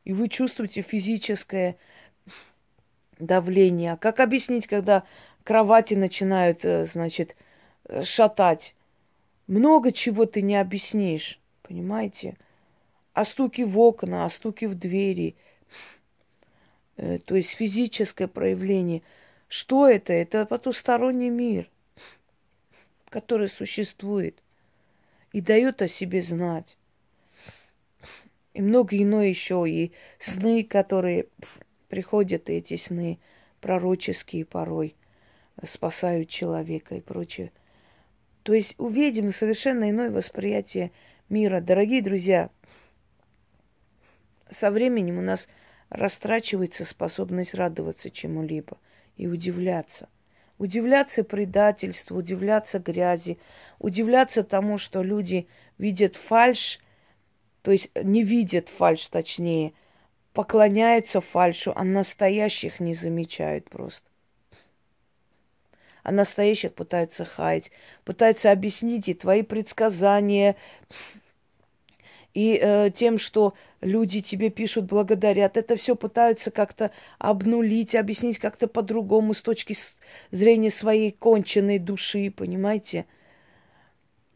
и 0.06 0.14
вы 0.14 0.28
чувствуете 0.30 0.82
физическое 0.82 1.78
давление? 3.20 3.94
А 3.94 3.98
как 3.98 4.20
объяснить, 4.20 4.66
когда 4.66 5.04
кровати 5.44 5.94
начинают, 5.94 6.64
э, 6.66 6.86
значит, 6.86 7.36
э, 7.86 8.04
шатать? 8.04 8.76
Много 9.52 9.92
чего 9.92 10.26
ты 10.26 10.42
не 10.42 10.56
объяснишь, 10.56 11.38
понимаете? 11.62 12.38
А 13.12 13.26
стуки 13.26 13.64
в 13.64 13.78
окна, 13.78 14.24
а 14.24 14.30
стуки 14.30 14.64
в 14.64 14.76
двери, 14.76 15.36
э, 16.96 17.18
то 17.18 17.36
есть 17.36 17.50
физическое 17.50 18.30
проявление. 18.30 19.02
Что 19.50 19.90
это? 19.90 20.14
Это 20.14 20.46
потусторонний 20.46 21.28
мир, 21.28 21.70
который 23.10 23.50
существует 23.50 24.42
и 25.34 25.42
дает 25.42 25.82
о 25.82 25.90
себе 25.90 26.22
знать. 26.22 26.78
И 28.54 28.62
много 28.62 28.96
иное 28.96 29.28
еще, 29.28 29.70
и 29.70 29.92
сны, 30.18 30.64
которые 30.64 31.28
приходят, 31.90 32.50
эти 32.50 32.78
сны 32.78 33.20
пророческие 33.60 34.46
порой, 34.46 34.96
спасают 35.66 36.30
человека 36.30 36.96
и 36.96 37.02
прочее. 37.02 37.52
То 38.44 38.54
есть 38.54 38.76
увидим 38.78 39.34
совершенно 39.34 39.90
иное 39.90 40.10
восприятие 40.10 40.92
мира. 41.30 41.62
Дорогие 41.62 42.02
друзья, 42.02 42.50
со 44.52 44.72
временем 44.72 45.20
у 45.20 45.22
нас 45.22 45.48
растрачивается 45.90 46.86
способность 46.86 47.54
радоваться 47.54 48.10
чему-либо 48.10 48.78
и 49.18 49.28
удивляться– 49.28 50.10
Удивляться 50.62 51.24
предательству, 51.24 52.18
удивляться 52.18 52.78
грязи, 52.78 53.40
удивляться 53.80 54.44
тому, 54.44 54.78
что 54.78 55.02
люди 55.02 55.48
видят 55.80 56.16
фальш, 56.16 56.80
то 57.64 57.72
есть 57.72 57.90
не 57.96 58.24
видят 58.24 58.70
фальш, 58.70 59.08
точнее, 59.08 59.74
поклоняются 60.34 61.20
фальшу, 61.20 61.74
а 61.76 61.84
настоящих 61.84 62.80
не 62.80 62.94
замечают 62.94 63.72
просто. 63.72 64.11
А 66.04 66.12
настоящих 66.12 66.74
пытаются 66.74 67.26
хаять, 67.26 67.72
пытаются 68.04 68.52
объяснить 68.52 69.08
и 69.08 69.14
твои 69.14 69.44
предсказания, 69.44 70.56
и 72.34 72.58
э, 72.62 72.92
тем, 72.92 73.18
что 73.18 73.54
люди 73.82 74.22
тебе 74.22 74.50
пишут, 74.50 74.86
благодарят. 74.86 75.58
Это 75.58 75.76
все 75.76 75.96
пытаются 75.96 76.50
как-то 76.50 76.92
обнулить, 77.20 77.94
объяснить 77.94 78.40
как-то 78.40 78.68
по-другому 78.68 79.34
с 79.34 79.42
точки 79.42 79.76
зрения 80.32 80.72
своей 80.72 81.12
конченной 81.12 81.78
души, 81.78 82.32
понимаете? 82.32 83.06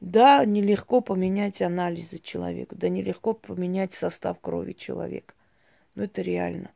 Да, 0.01 0.43
нелегко 0.43 0.99
поменять 0.99 1.61
анализы 1.61 2.19
человека, 2.19 2.75
да 2.75 2.89
нелегко 2.89 3.33
поменять 3.33 3.93
состав 3.93 4.39
крови 4.39 4.73
человека. 4.73 5.33
Но 5.95 6.03
это 6.03 6.21
реально. 6.21 6.71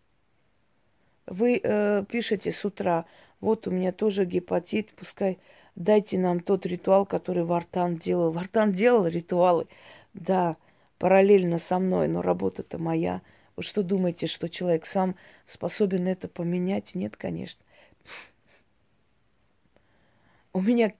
Вы 1.28 1.60
э, 1.62 2.06
пишете 2.10 2.52
с 2.54 2.64
утра, 2.64 3.06
вот 3.42 3.68
у 3.68 3.72
меня 3.72 3.92
тоже 3.92 4.26
гепатит, 4.26 4.92
пускай 4.92 5.40
дайте 5.76 6.18
нам 6.20 6.42
тот 6.42 6.66
ритуал, 6.66 7.06
который 7.06 7.44
Вартан 7.44 7.98
делал. 7.98 8.32
Вартан 8.34 8.72
делал 8.72 9.08
ритуалы, 9.08 9.68
да, 10.14 10.58
параллельно 11.00 11.58
со 11.58 11.80
мной, 11.80 12.08
но 12.08 12.22
работа-то 12.22 12.78
моя. 12.78 13.22
Вы 13.56 13.64
что 13.64 13.84
думаете, 13.84 14.28
что 14.28 14.48
человек 14.48 14.86
сам 14.86 15.16
способен 15.46 16.08
это 16.08 16.28
поменять? 16.28 16.96
Нет, 16.96 17.18
конечно. 17.18 17.62
У 20.54 20.62
меня 20.62 20.94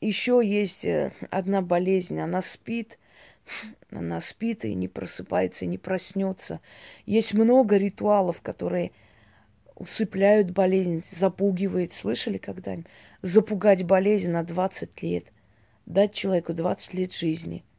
еще 0.00 0.40
есть 0.44 0.84
э, 0.84 1.12
одна 1.30 1.62
болезнь. 1.62 2.18
Она 2.20 2.40
спит, 2.42 2.98
она 3.90 4.20
спит 4.20 4.64
и 4.64 4.74
не 4.74 4.88
просыпается, 4.88 5.64
и 5.64 5.68
не 5.68 5.78
проснется. 5.78 6.60
Есть 7.04 7.34
много 7.34 7.76
ритуалов, 7.76 8.40
которые 8.42 8.92
усыпляют 9.76 10.50
болезнь, 10.50 11.04
запугивают. 11.10 11.92
Слышали 11.92 12.38
когда-нибудь? 12.38 12.90
Запугать 13.22 13.84
болезнь 13.84 14.30
на 14.30 14.42
20 14.42 15.02
лет. 15.02 15.32
Дать 15.86 16.12
человеку 16.12 16.52
20 16.52 16.94
лет 16.94 17.12
жизни– 17.12 17.64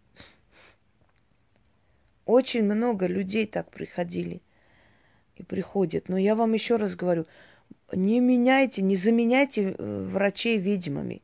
очень 2.27 2.63
много 2.63 3.07
людей 3.07 3.47
так 3.47 3.71
приходили 3.71 4.41
и 5.37 5.43
приходят. 5.43 6.09
Но 6.09 6.17
я 6.17 6.35
вам 6.35 6.53
еще 6.53 6.75
раз 6.75 6.95
говорю, 6.95 7.25
не 7.93 8.19
меняйте, 8.19 8.81
не 8.81 8.97
заменяйте 8.97 9.73
э, 9.77 10.07
врачей 10.11 10.57
ведьмами. 10.57 11.23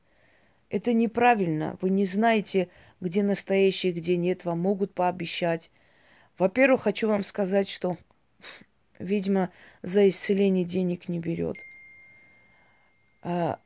Это 0.69 0.93
неправильно. 0.93 1.77
Вы 1.81 1.89
не 1.89 2.05
знаете, 2.05 2.69
где 3.01 3.21
настоящие, 3.21 3.91
где 3.91 4.15
нет. 4.15 4.45
Вам 4.45 4.59
могут 4.61 4.93
пообещать. 4.93 5.71
Во-первых, 6.37 6.83
хочу 6.83 7.09
вам 7.09 7.23
сказать, 7.23 7.67
что 7.67 7.97
ведьма 9.03 9.51
за 9.81 10.09
исцеление 10.09 10.63
денег 10.65 11.09
не 11.09 11.19
берет. 11.19 11.57
А, 13.21 13.59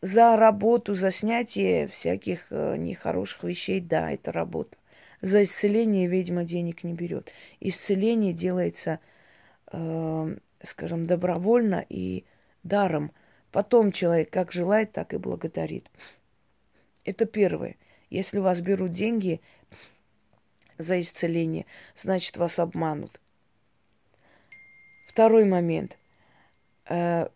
за 0.00 0.36
работу, 0.36 0.94
за 0.94 1.12
снятие 1.12 1.88
всяких 1.88 2.46
э, 2.50 2.76
нехороших 2.76 3.44
вещей, 3.44 3.80
да, 3.80 4.10
это 4.10 4.32
работа. 4.32 4.76
За 5.20 5.44
исцеление 5.44 6.08
ведьма 6.08 6.44
денег 6.44 6.82
не 6.82 6.92
берет. 6.92 7.32
Исцеление 7.60 8.32
делается, 8.32 8.98
э, 9.70 10.36
скажем, 10.64 11.06
добровольно 11.06 11.84
и 11.88 12.24
даром. 12.64 13.12
Потом 13.52 13.92
человек 13.92 14.30
как 14.30 14.52
желает, 14.52 14.92
так 14.92 15.14
и 15.14 15.18
благодарит. 15.18 15.88
Это 17.04 17.24
первое. 17.24 17.76
Если 18.10 18.38
у 18.38 18.42
вас 18.42 18.60
берут 18.60 18.92
деньги 18.92 19.40
за 20.78 21.00
исцеление, 21.00 21.66
значит 21.96 22.36
вас 22.36 22.58
обманут. 22.58 23.20
Второй 25.12 25.44
момент. 25.44 25.98
Э, 26.88 27.26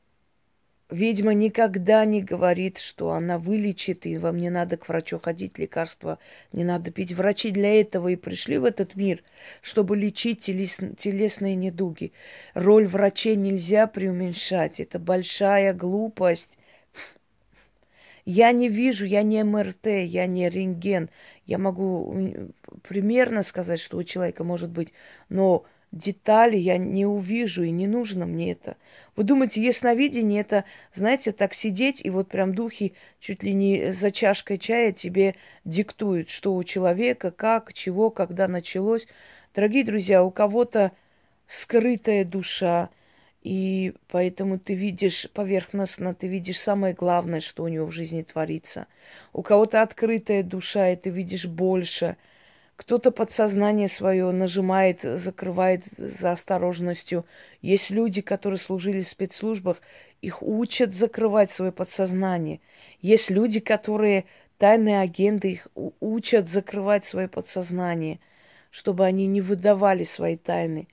Ведьма 0.89 1.35
никогда 1.35 2.05
не 2.05 2.23
говорит, 2.23 2.79
что 2.79 3.11
она 3.11 3.39
вылечит, 3.39 4.07
и 4.07 4.17
вам 4.19 4.39
не 4.39 4.51
надо 4.51 4.77
к 4.77 4.89
врачу 4.89 5.19
ходить, 5.19 5.59
лекарства 5.59 6.19
не 6.53 6.65
надо 6.65 6.91
пить. 6.93 7.13
Врачи 7.13 7.51
для 7.51 7.81
этого 7.81 8.09
и 8.09 8.17
пришли 8.17 8.57
в 8.57 8.65
этот 8.65 8.95
мир, 8.95 9.23
чтобы 9.63 9.97
лечить 9.97 10.43
телес, 10.43 10.79
телесные 10.97 11.57
недуги. 11.57 12.13
Роль 12.55 12.87
врачей 12.87 13.35
нельзя 13.37 13.89
преуменьшать. 13.89 14.81
Это 14.81 14.99
большая 14.99 15.75
глупость. 15.75 16.57
Я 18.25 18.53
не 18.53 18.69
вижу, 18.69 19.05
я 19.05 19.23
не 19.23 19.43
МРТ, 19.43 19.87
я 19.87 20.27
не 20.27 20.49
рентген. 20.49 21.11
Я 21.47 21.59
могу 21.59 22.53
примерно 22.89 23.43
сказать, 23.43 23.81
что 23.81 23.99
у 23.99 24.05
человека 24.05 24.45
может 24.45 24.71
быть, 24.71 24.93
но 25.29 25.67
детали 25.93 26.57
я 26.57 26.79
не 26.79 27.07
увижу, 27.07 27.63
и 27.63 27.71
не 27.71 27.87
нужно 27.87 28.27
мне 28.27 28.53
это. 28.53 28.77
Вы 29.15 29.25
думаете, 29.25 29.63
ясновидение 29.63 30.43
это, 30.43 30.65
знаете, 30.95 31.33
так 31.33 31.55
сидеть, 31.55 32.05
и 32.05 32.11
вот 32.11 32.29
прям 32.29 32.55
духи 32.55 32.95
чуть 33.21 33.43
ли 33.43 33.53
не 33.53 33.93
за 33.93 34.11
чашкой 34.11 34.59
чая 34.59 34.93
тебе 34.93 35.37
диктуют, 35.65 36.31
что 36.31 36.55
у 36.55 36.65
человека, 36.65 37.31
как, 37.31 37.73
чего, 37.73 38.11
когда 38.11 38.49
началось. 38.49 39.07
Дорогие 39.55 39.85
друзья, 39.85 40.23
у 40.23 40.31
кого-то 40.31 40.93
скрытая 41.47 42.25
душа, 42.25 42.91
и 43.43 43.95
поэтому 44.09 44.59
ты 44.59 44.75
видишь 44.75 45.31
поверхностно, 45.33 46.15
ты 46.15 46.27
видишь 46.27 46.61
самое 46.61 46.95
главное, 46.95 47.41
что 47.41 47.63
у 47.63 47.69
него 47.69 47.87
в 47.87 47.93
жизни 47.93 48.23
творится. 48.23 48.87
У 49.33 49.43
кого-то 49.43 49.83
открытая 49.83 50.43
душа, 50.43 50.91
и 50.91 50.97
ты 50.97 51.11
видишь 51.11 51.47
больше– 51.47 52.17
кто-то 52.77 53.11
подсознание 53.11 53.89
свое 53.89 54.31
нажимает, 54.31 55.01
закрывает 55.03 55.85
за 55.97 56.33
осторожностью. 56.33 57.25
Есть 57.63 57.91
люди, 57.91 58.21
которые 58.21 58.59
служили 58.59 59.03
в 59.03 59.09
спецслужбах, 59.09 59.81
их 60.21 60.43
учат 60.43 60.93
закрывать 60.93 61.51
свое 61.51 61.73
подсознание. 61.73 62.61
Есть 63.01 63.31
люди, 63.31 63.61
которые 63.61 64.27
тайные 64.59 65.01
агенты, 65.01 65.53
их 65.53 65.69
учат 66.01 66.49
закрывать 66.49 67.05
свое 67.05 67.29
подсознание, 67.29 68.21
чтобы 68.71 69.07
они 69.07 69.27
не 69.27 69.41
выдавали 69.41 70.05
свои 70.05 70.37
тайны. 70.37 70.89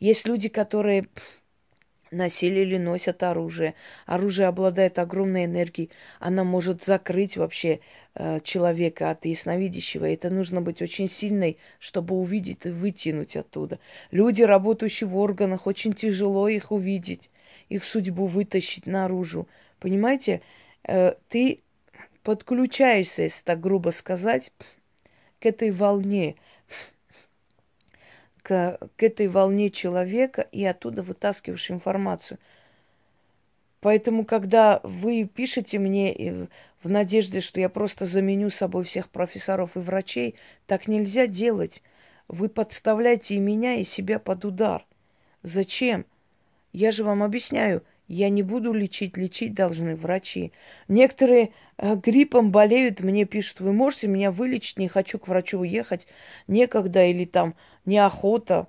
Есть 0.00 0.26
люди, 0.26 0.48
которые 0.48 1.06
носили 2.10 2.60
или 2.60 2.78
носят 2.78 3.22
оружие. 3.22 3.74
Оружие 4.06 4.48
обладает 4.48 4.98
огромной 4.98 5.44
энергией. 5.44 5.90
Она 6.18 6.44
может 6.44 6.84
закрыть 6.84 7.36
вообще 7.36 7.80
человека 8.42 9.10
от 9.10 9.26
ясновидящего. 9.26 10.06
Это 10.06 10.30
нужно 10.30 10.62
быть 10.62 10.80
очень 10.80 11.08
сильной, 11.08 11.58
чтобы 11.78 12.14
увидеть 12.14 12.64
и 12.64 12.70
вытянуть 12.70 13.36
оттуда. 13.36 13.78
Люди, 14.10 14.42
работающие 14.42 15.08
в 15.08 15.16
органах, 15.16 15.66
очень 15.66 15.92
тяжело 15.92 16.48
их 16.48 16.72
увидеть, 16.72 17.30
их 17.68 17.84
судьбу 17.84 18.26
вытащить 18.26 18.86
наружу. 18.86 19.48
Понимаете, 19.80 20.40
э, 20.84 21.14
ты 21.28 21.60
подключаешься, 22.22 23.22
если 23.22 23.42
так 23.44 23.60
грубо 23.60 23.90
сказать, 23.90 24.52
к 25.38 25.46
этой 25.46 25.70
волне 25.70 26.36
к, 28.46 28.78
к 28.96 29.02
этой 29.02 29.26
волне 29.26 29.70
человека 29.70 30.42
и 30.52 30.64
оттуда 30.64 31.02
вытаскиваешь 31.02 31.68
информацию. 31.70 32.38
Поэтому, 33.80 34.24
когда 34.24 34.80
вы 34.84 35.24
пишете 35.24 35.80
мне 35.80 36.12
в 36.82 36.88
надежде, 36.88 37.40
что 37.40 37.60
я 37.60 37.68
просто 37.68 38.06
заменю 38.06 38.50
собой 38.50 38.84
всех 38.84 39.08
профессоров 39.10 39.76
и 39.76 39.80
врачей, 39.80 40.34
так 40.66 40.88
нельзя 40.88 41.26
делать. 41.26 41.82
Вы 42.28 42.48
подставляете 42.48 43.36
и 43.36 43.38
меня, 43.38 43.74
и 43.74 43.84
себя 43.84 44.18
под 44.18 44.44
удар. 44.44 44.84
Зачем? 45.42 46.06
Я 46.72 46.92
же 46.92 47.04
вам 47.04 47.22
объясняю– 47.22 47.82
я 48.08 48.28
не 48.28 48.42
буду 48.42 48.72
лечить, 48.72 49.16
лечить 49.16 49.54
должны 49.54 49.96
врачи. 49.96 50.52
Некоторые 50.86 51.50
э, 51.76 51.96
гриппом 51.96 52.52
болеют, 52.52 53.00
мне 53.00 53.24
пишут, 53.24 53.60
вы 53.60 53.72
можете 53.72 54.06
меня 54.06 54.30
вылечить, 54.30 54.78
не 54.78 54.86
хочу 54.86 55.18
к 55.18 55.26
врачу 55.26 55.58
уехать, 55.58 56.06
некогда 56.46 57.04
или 57.04 57.24
там 57.24 57.54
неохота. 57.84 58.68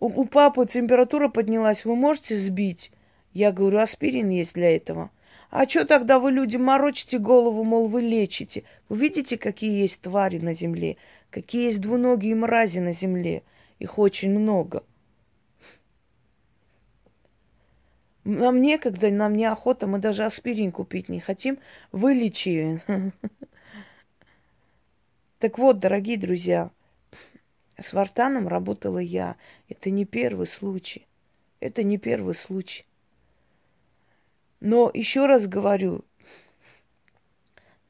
У, 0.00 0.06
у 0.06 0.24
папы 0.24 0.66
температура 0.66 1.28
поднялась, 1.28 1.84
вы 1.84 1.94
можете 1.94 2.36
сбить? 2.36 2.90
Я 3.32 3.52
говорю, 3.52 3.78
аспирин 3.78 4.30
есть 4.30 4.54
для 4.54 4.74
этого. 4.74 5.10
А 5.52 5.68
что 5.68 5.84
тогда 5.84 6.18
вы 6.18 6.32
люди 6.32 6.56
морочите 6.56 7.18
голову, 7.18 7.62
мол, 7.62 7.86
вы 7.86 8.00
лечите? 8.00 8.64
Вы 8.88 8.96
видите, 8.96 9.36
какие 9.36 9.82
есть 9.82 10.00
твари 10.00 10.38
на 10.38 10.54
земле? 10.54 10.96
Какие 11.28 11.66
есть 11.66 11.82
двуногие 11.82 12.34
мрази 12.34 12.78
на 12.78 12.94
земле? 12.94 13.42
Их 13.78 13.98
очень 13.98 14.30
много. 14.30 14.82
Нам 18.24 18.62
некогда, 18.62 19.10
нам 19.10 19.34
неохота, 19.34 19.86
мы 19.86 19.98
даже 19.98 20.24
аспирин 20.24 20.72
купить 20.72 21.10
не 21.10 21.20
хотим. 21.20 21.58
Вылечи. 21.92 22.80
Так 25.38 25.58
вот, 25.58 25.80
дорогие 25.80 26.16
друзья, 26.16 26.70
с 27.76 27.92
Вартаном 27.92 28.46
работала 28.46 29.00
я. 29.00 29.34
Это 29.68 29.90
не 29.90 30.04
первый 30.04 30.46
случай. 30.46 31.08
Это 31.58 31.82
не 31.82 31.98
первый 31.98 32.36
случай. 32.36 32.84
Но 34.64 34.92
еще 34.94 35.26
раз 35.26 35.48
говорю, 35.48 36.04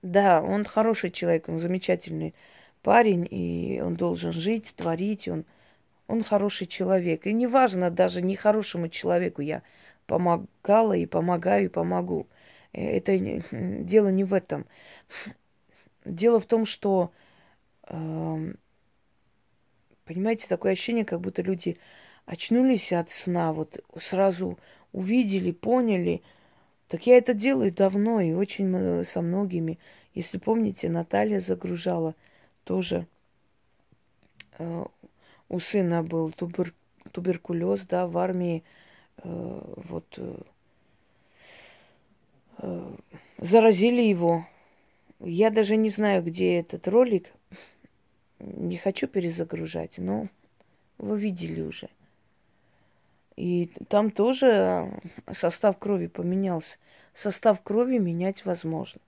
да, 0.01 0.41
он 0.41 0.65
хороший 0.65 1.11
человек, 1.11 1.51
он 1.51 1.59
замечательный 1.59 2.35
парень, 2.81 3.29
и 3.31 3.83
он 3.85 3.95
должен 3.95 4.33
жить, 4.33 4.73
творить, 4.75 5.29
он, 5.29 5.45
он 6.07 6.25
хороший 6.25 6.67
человек. 6.67 7.27
И 7.27 7.35
неважно, 7.35 7.91
даже 7.91 8.23
нехорошему 8.23 8.89
человеку 8.89 9.43
я 9.43 9.63
помогала 10.07 10.95
и 10.95 11.05
помогаю 11.05 11.67
и 11.67 11.69
помогу. 11.69 12.27
Э, 12.73 12.97
это 12.97 13.19
дело 13.51 14.09
не 14.09 14.25
в 14.25 14.33
этом. 14.33 14.65
Дело 16.07 16.41
в 16.41 16.47
том, 16.47 16.65
что, 16.65 17.13
э, 17.87 18.55
понимаете, 20.07 20.49
такое 20.49 20.73
ощущение, 20.73 21.05
как 21.05 21.21
будто 21.21 21.43
люди 21.43 21.77
очнулись 22.25 22.95
от 22.95 23.11
сна, 23.11 23.53
вот 23.53 23.85
сразу 24.01 24.59
увидели, 24.93 25.51
поняли. 25.51 26.23
Так 26.93 27.07
я 27.07 27.17
это 27.17 27.33
делаю 27.35 27.73
давно 27.73 28.21
и 28.21 28.33
очень 28.33 29.05
со 29.07 29.21
многими. 29.21 29.79
Если 30.15 30.39
помните, 30.39 30.89
Наталья 30.89 31.41
загружала 31.41 32.15
тоже. 32.65 33.07
Э, 34.59 34.85
у 35.49 35.59
сына 35.59 36.03
был 36.03 36.31
тубер, 36.31 36.73
туберкулез, 37.11 37.87
да, 37.87 38.07
в 38.07 38.17
армии 38.19 38.63
Э, 39.19 39.75
вот 39.77 40.07
э, 40.17 40.37
э, 42.59 42.97
заразили 43.39 44.03
его. 44.03 44.47
Я 45.21 45.51
даже 45.51 45.77
не 45.77 45.91
знаю, 45.91 46.23
где 46.23 46.59
этот 46.59 46.89
ролик. 46.89 47.33
Не 48.41 48.77
хочу 48.77 49.07
перезагружать, 49.07 49.99
но 49.99 50.29
вы 50.99 51.21
видели 51.21 51.61
уже. 51.61 51.89
И 53.37 53.71
там 53.89 54.11
тоже 54.11 55.01
состав 55.33 55.79
крови 55.79 56.07
поменялся. 56.07 56.77
Состав 57.15 57.61
крови 57.63 57.99
менять 57.99 58.45
возможно. 58.45 59.01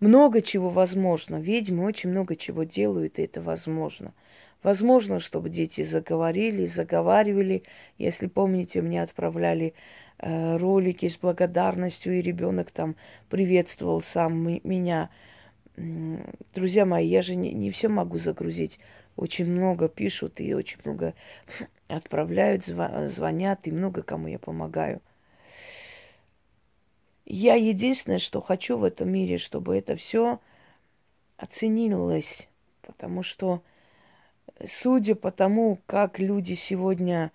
Много 0.00 0.42
чего 0.42 0.70
возможно. 0.70 1.36
Ведьмы 1.36 1.84
очень 1.84 2.10
много 2.10 2.36
чего 2.36 2.62
делают, 2.64 3.18
и 3.18 3.22
это 3.22 3.40
возможно. 3.40 4.14
Возможно, 4.62 5.20
чтобы 5.20 5.50
дети 5.50 5.82
заговорили, 5.82 6.66
заговаривали. 6.66 7.64
Если 7.96 8.26
помните, 8.26 8.80
мне 8.80 9.02
отправляли 9.02 9.74
э, 10.18 10.56
ролики 10.56 11.08
с 11.08 11.16
благодарностью, 11.16 12.18
и 12.18 12.22
ребенок 12.22 12.70
там 12.70 12.96
приветствовал 13.28 14.00
сам 14.00 14.60
меня. 14.62 15.10
Друзья 16.54 16.84
мои, 16.84 17.06
я 17.06 17.22
же 17.22 17.34
не, 17.34 17.52
не 17.52 17.70
все 17.70 17.88
могу 17.88 18.18
загрузить. 18.18 18.78
Очень 19.16 19.46
много 19.46 19.88
пишут 19.88 20.40
и 20.40 20.54
очень 20.54 20.78
много 20.84 21.14
отправляют, 21.88 22.64
звонят, 22.64 23.66
и 23.66 23.72
много 23.72 24.02
кому 24.02 24.28
я 24.28 24.38
помогаю. 24.38 25.00
Я 27.24 27.54
единственное, 27.54 28.18
что 28.18 28.40
хочу 28.40 28.78
в 28.78 28.84
этом 28.84 29.10
мире, 29.10 29.38
чтобы 29.38 29.76
это 29.76 29.96
все 29.96 30.40
оценилось, 31.36 32.48
потому 32.82 33.22
что 33.22 33.62
судя 34.66 35.14
по 35.14 35.30
тому, 35.30 35.78
как 35.86 36.18
люди 36.18 36.54
сегодня 36.54 37.32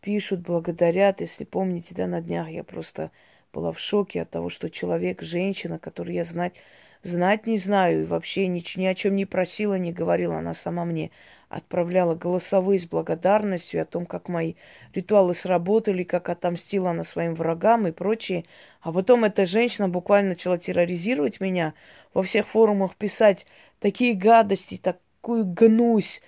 пишут, 0.00 0.40
благодарят, 0.40 1.20
если 1.20 1.44
помните, 1.44 1.94
да, 1.94 2.06
на 2.06 2.20
днях 2.20 2.48
я 2.48 2.64
просто 2.64 3.10
была 3.52 3.72
в 3.72 3.78
шоке 3.78 4.22
от 4.22 4.30
того, 4.30 4.50
что 4.50 4.70
человек, 4.70 5.22
женщина, 5.22 5.78
которую 5.78 6.14
я 6.14 6.24
знать, 6.24 6.54
знать 7.02 7.46
не 7.46 7.58
знаю, 7.58 8.02
и 8.02 8.06
вообще 8.06 8.46
ни, 8.46 8.64
ни 8.78 8.86
о 8.86 8.94
чем 8.94 9.14
не 9.14 9.26
просила, 9.26 9.74
не 9.74 9.92
говорила, 9.92 10.38
она 10.38 10.54
сама 10.54 10.84
мне 10.84 11.10
отправляла 11.52 12.14
голосовые 12.14 12.80
с 12.80 12.86
благодарностью 12.86 13.82
о 13.82 13.84
том, 13.84 14.06
как 14.06 14.30
мои 14.30 14.54
ритуалы 14.94 15.34
сработали, 15.34 16.02
как 16.02 16.30
отомстила 16.30 16.90
она 16.90 17.04
своим 17.04 17.34
врагам 17.34 17.86
и 17.86 17.92
прочее. 17.92 18.46
А 18.80 18.90
потом 18.90 19.24
эта 19.24 19.44
женщина 19.44 19.86
буквально 19.86 20.30
начала 20.30 20.56
терроризировать 20.56 21.40
меня, 21.40 21.74
во 22.14 22.22
всех 22.22 22.48
форумах 22.48 22.96
писать 22.96 23.46
такие 23.80 24.14
гадости, 24.14 24.78
такую 24.78 25.44
гнусь. 25.44 26.22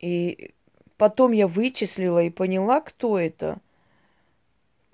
И 0.00 0.54
потом 0.96 1.32
я 1.32 1.46
вычислила 1.46 2.22
и 2.22 2.30
поняла, 2.30 2.80
кто 2.80 3.18
это. 3.18 3.58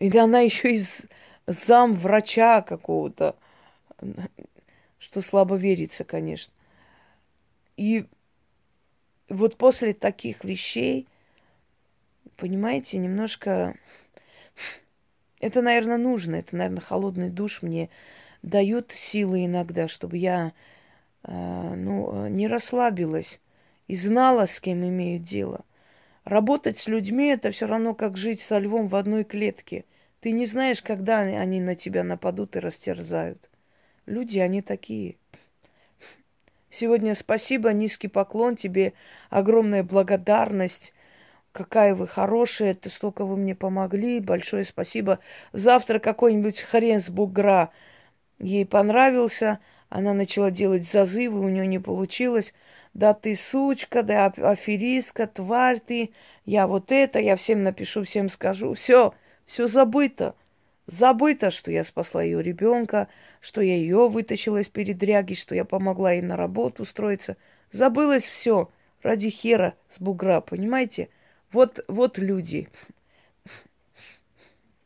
И 0.00 0.18
она 0.18 0.40
еще 0.40 0.74
из 0.74 1.02
зам 1.46 1.94
врача 1.94 2.60
какого-то, 2.62 3.36
что 4.98 5.20
слабо 5.20 5.54
верится, 5.54 6.02
конечно. 6.02 6.52
И 7.76 8.06
вот 9.32 9.56
после 9.56 9.94
таких 9.94 10.44
вещей, 10.44 11.08
понимаете, 12.36 12.98
немножко... 12.98 13.76
Это, 15.40 15.62
наверное, 15.62 15.96
нужно. 15.96 16.36
Это, 16.36 16.54
наверное, 16.56 16.80
холодный 16.80 17.30
душ 17.30 17.62
мне 17.62 17.88
дает 18.42 18.92
силы 18.92 19.46
иногда, 19.46 19.88
чтобы 19.88 20.18
я 20.18 20.52
э, 21.24 21.32
ну, 21.32 22.28
не 22.28 22.46
расслабилась 22.46 23.40
и 23.88 23.96
знала, 23.96 24.46
с 24.46 24.60
кем 24.60 24.84
имею 24.84 25.18
дело. 25.18 25.64
Работать 26.24 26.78
с 26.78 26.86
людьми 26.86 27.26
это 27.28 27.50
все 27.50 27.66
равно, 27.66 27.94
как 27.94 28.16
жить 28.16 28.40
со 28.40 28.58
львом 28.58 28.86
в 28.86 28.94
одной 28.94 29.24
клетке. 29.24 29.84
Ты 30.20 30.30
не 30.30 30.46
знаешь, 30.46 30.82
когда 30.82 31.20
они 31.20 31.60
на 31.60 31.74
тебя 31.74 32.04
нападут 32.04 32.54
и 32.54 32.60
растерзают. 32.60 33.50
Люди, 34.06 34.38
они 34.38 34.62
такие. 34.62 35.16
Сегодня 36.72 37.14
спасибо, 37.14 37.70
низкий 37.74 38.08
поклон 38.08 38.56
тебе, 38.56 38.94
огромная 39.28 39.82
благодарность. 39.82 40.94
Какая 41.52 41.94
вы 41.94 42.06
хорошая, 42.06 42.72
ты 42.72 42.88
столько 42.88 43.26
вы 43.26 43.36
мне 43.36 43.54
помогли, 43.54 44.20
большое 44.20 44.64
спасибо. 44.64 45.18
Завтра 45.52 45.98
какой-нибудь 45.98 46.62
хрен 46.62 46.98
с 46.98 47.10
бугра 47.10 47.72
ей 48.38 48.64
понравился, 48.64 49.58
она 49.90 50.14
начала 50.14 50.50
делать 50.50 50.88
зазывы, 50.88 51.40
у 51.40 51.50
нее 51.50 51.66
не 51.66 51.78
получилось. 51.78 52.54
Да 52.94 53.12
ты 53.12 53.36
сучка, 53.36 54.02
да 54.02 54.32
аферистка, 54.34 55.26
тварь 55.26 55.78
ты, 55.78 56.14
я 56.46 56.66
вот 56.66 56.90
это, 56.90 57.18
я 57.18 57.36
всем 57.36 57.62
напишу, 57.62 58.04
всем 58.04 58.30
скажу. 58.30 58.72
Все, 58.72 59.12
все 59.44 59.66
забыто. 59.66 60.34
Забыто, 60.92 61.50
что 61.50 61.70
я 61.70 61.84
спасла 61.84 62.22
ее 62.22 62.42
ребенка, 62.42 63.08
что 63.40 63.62
я 63.62 63.76
ее 63.76 64.10
вытащила 64.10 64.58
из 64.58 64.68
передряги, 64.68 65.32
что 65.32 65.54
я 65.54 65.64
помогла 65.64 66.12
ей 66.12 66.20
на 66.20 66.36
работу 66.36 66.82
устроиться. 66.82 67.38
Забылось 67.70 68.24
все 68.24 68.70
ради 69.02 69.30
хера 69.30 69.72
с 69.88 69.98
бугра, 69.98 70.42
понимаете? 70.42 71.08
Вот, 71.50 71.82
вот 71.88 72.18
люди. 72.18 72.68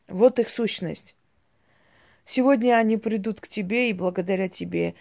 Вот 0.07 0.39
их 0.39 0.47
сущность. 0.47 1.13
Сегодня 2.23 2.77
они 2.77 2.95
придут 2.95 3.41
к 3.41 3.49
тебе 3.49 3.89
и 3.89 3.93
благодаря 3.93 4.47
тебе 4.47 4.95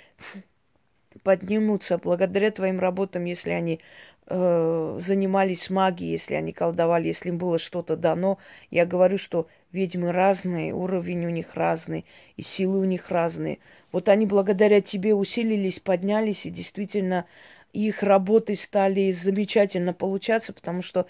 поднимутся, 1.22 1.98
благодаря 1.98 2.50
твоим 2.50 2.80
работам, 2.80 3.24
если 3.24 3.50
они 3.50 3.80
э, 4.26 4.98
занимались 5.00 5.70
магией, 5.70 6.12
если 6.12 6.34
они 6.34 6.52
колдовали, 6.52 7.06
если 7.06 7.28
им 7.28 7.38
было 7.38 7.58
что-то 7.58 7.96
дано. 7.96 8.38
Я 8.70 8.86
говорю, 8.86 9.18
что 9.18 9.46
ведьмы 9.76 10.10
разные, 10.10 10.72
уровень 10.72 11.26
у 11.26 11.30
них 11.30 11.54
разный, 11.54 12.06
и 12.36 12.42
силы 12.42 12.78
у 12.78 12.84
них 12.84 13.10
разные. 13.10 13.58
Вот 13.92 14.08
они 14.08 14.26
благодаря 14.26 14.80
тебе 14.80 15.14
усилились, 15.14 15.80
поднялись, 15.80 16.46
и 16.46 16.50
действительно 16.50 17.26
их 17.72 18.02
работы 18.02 18.56
стали 18.56 19.12
замечательно 19.12 19.92
получаться, 19.92 20.52
потому 20.54 20.82
что 20.82 21.06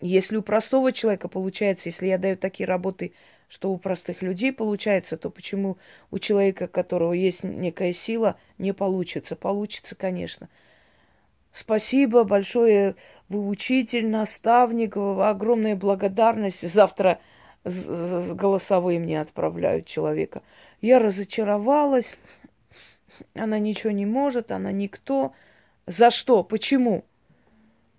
если 0.00 0.36
у 0.36 0.42
простого 0.42 0.92
человека 0.92 1.28
получается, 1.28 1.88
если 1.88 2.08
я 2.08 2.18
даю 2.18 2.36
такие 2.36 2.66
работы, 2.66 3.14
что 3.48 3.70
у 3.70 3.78
простых 3.78 4.22
людей 4.22 4.52
получается, 4.52 5.16
то 5.16 5.30
почему 5.30 5.78
у 6.10 6.18
человека, 6.18 6.64
у 6.64 6.68
которого 6.68 7.12
есть 7.12 7.42
некая 7.42 7.92
сила, 7.92 8.36
не 8.58 8.72
получится? 8.72 9.36
Получится, 9.36 9.94
конечно. 9.94 10.48
Спасибо 11.52 12.24
большое, 12.24 12.96
вы 13.28 13.46
учитель, 13.46 14.08
наставник, 14.08 14.96
огромная 14.96 15.76
благодарность. 15.76 16.66
Завтра 16.66 17.20
голосовые 17.64 18.98
мне 18.98 19.20
отправляют 19.20 19.86
человека. 19.86 20.42
Я 20.80 20.98
разочаровалась, 20.98 22.16
она 23.34 23.58
ничего 23.58 23.92
не 23.92 24.06
может, 24.06 24.52
она 24.52 24.72
никто. 24.72 25.32
За 25.86 26.10
что? 26.10 26.42
Почему? 26.42 27.04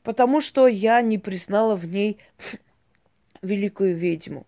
Потому 0.04 0.41
что 0.41 0.67
я 0.67 1.02
не 1.02 1.17
признала 1.17 1.76
в 1.76 1.86
ней 1.86 2.19
великую 3.41 3.95
ведьму. 3.95 4.45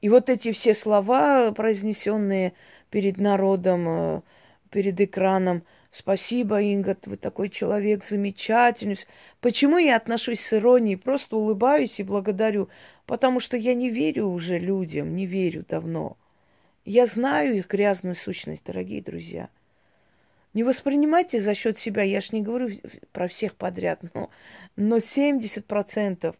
И 0.00 0.08
вот 0.08 0.28
эти 0.28 0.52
все 0.52 0.74
слова, 0.74 1.52
произнесенные 1.52 2.54
перед 2.90 3.18
народом, 3.18 3.88
э, 3.88 4.20
перед 4.70 5.00
экраном, 5.00 5.64
спасибо, 5.90 6.60
Инга, 6.60 6.96
вы 7.06 7.16
такой 7.16 7.48
человек 7.48 8.04
замечательный. 8.04 8.98
Почему 9.40 9.78
я 9.78 9.96
отношусь 9.96 10.40
с 10.40 10.52
иронией? 10.52 10.96
Просто 10.96 11.36
улыбаюсь 11.36 12.00
и 12.00 12.02
благодарю. 12.02 12.68
Потому 13.12 13.40
что 13.40 13.58
я 13.58 13.74
не 13.74 13.90
верю 13.90 14.28
уже 14.28 14.58
людям, 14.58 15.14
не 15.14 15.26
верю 15.26 15.66
давно. 15.68 16.16
Я 16.86 17.04
знаю 17.04 17.54
их 17.54 17.68
грязную 17.68 18.14
сущность, 18.14 18.64
дорогие 18.64 19.02
друзья. 19.02 19.50
Не 20.54 20.64
воспринимайте 20.64 21.38
за 21.38 21.54
счет 21.54 21.76
себя, 21.76 22.04
я 22.04 22.22
ж 22.22 22.32
не 22.32 22.40
говорю 22.40 22.70
про 23.12 23.28
всех 23.28 23.54
подряд, 23.54 24.00
но, 24.14 24.30
но 24.76 24.96
70% 24.96 26.34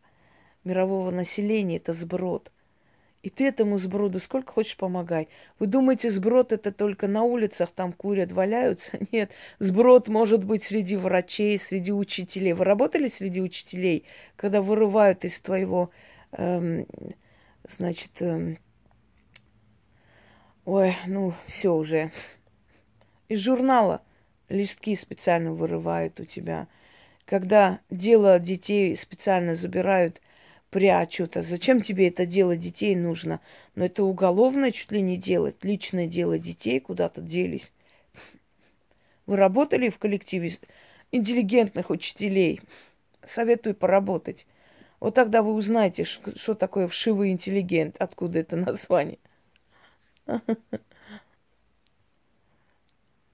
мирового 0.65 1.11
населения 1.11 1.77
это 1.77 1.93
сброд. 1.93 2.51
И 3.23 3.29
ты 3.29 3.49
этому 3.49 3.77
сброду 3.77 4.19
сколько 4.19 4.55
хочешь 4.55 4.79
помогай. 4.79 5.29
Вы 5.59 5.67
думаете, 5.67 6.11
сброд 6.11 6.55
это 6.55 6.73
только 6.73 7.07
на 7.07 7.23
улицах 7.23 7.71
там 7.71 7.93
курят, 7.93 8.33
валяются? 8.33 8.99
Нет, 9.13 9.31
сброд 9.59 10.09
может 10.09 10.43
быть 10.43 10.65
среди 10.65 10.97
врачей, 10.97 11.59
среди 11.59 11.93
учителей. 11.93 12.55
Вы 12.55 12.65
работали 12.65 13.09
среди 13.09 13.43
учителей, 13.43 14.07
когда 14.37 14.63
вырывают 14.63 15.27
из 15.27 15.39
твоего 15.43 15.91
значит, 16.33 18.11
эм, 18.21 18.59
ой, 20.65 20.97
ну, 21.07 21.35
все 21.47 21.75
уже. 21.75 22.11
Из 23.29 23.41
журнала 23.41 24.03
листки 24.49 24.95
специально 24.97 25.53
вырывают 25.53 26.21
у 26.21 26.25
тебя. 26.25 26.69
Когда 27.25 27.81
дело 27.91 28.39
детей 28.39 28.97
специально 28.97 29.55
забирают, 29.55 30.21
прячут. 30.71 31.37
А 31.37 31.43
зачем 31.43 31.83
тебе 31.83 32.09
это 32.09 32.27
дело 32.27 32.57
детей 32.57 32.97
нужно? 32.97 33.41
Но 33.75 33.85
это 33.85 34.03
уголовное 34.05 34.73
чуть 34.73 34.91
ли 34.91 35.01
не 35.01 35.17
делать. 35.17 35.63
Личное 35.63 36.07
дело 36.07 36.39
детей 36.39 36.81
куда-то 36.81 37.21
делись. 37.21 37.73
Вы 39.27 39.37
работали 39.37 39.89
в 39.89 39.99
коллективе 39.99 40.57
интеллигентных 41.13 41.91
учителей? 41.91 42.61
Советую 43.25 43.77
поработать. 43.77 44.47
Вот 45.03 45.17
тогда 45.17 45.43
вы 45.43 45.53
узнаете, 45.55 46.05
что 46.05 46.55
такое 46.55 46.87
вшивый 46.87 47.33
интеллигент, 47.33 47.97
откуда 47.99 48.39
это 48.39 48.55
название. 48.55 49.19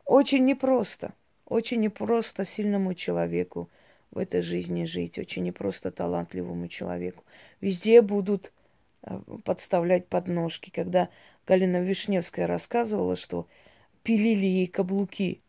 Очень 0.07 0.46
непросто, 0.46 1.12
очень 1.44 1.81
непросто 1.81 2.46
сильному 2.46 2.94
человеку 2.94 3.68
в 4.11 4.16
этой 4.16 4.40
жизни 4.40 4.87
жить, 4.87 5.18
очень 5.18 5.42
непросто 5.42 5.90
талантливому 5.90 6.68
человеку. 6.68 7.22
Везде 7.61 8.00
будут 8.00 8.50
э, 9.02 9.20
подставлять 9.44 10.07
подножки. 10.07 10.70
Когда 10.70 11.11
Галина 11.46 11.83
Вишневская 11.83 12.46
рассказывала, 12.46 13.14
что 13.14 13.46
пилили 14.02 14.46
ей 14.46 14.68
каблуки. 14.68 15.42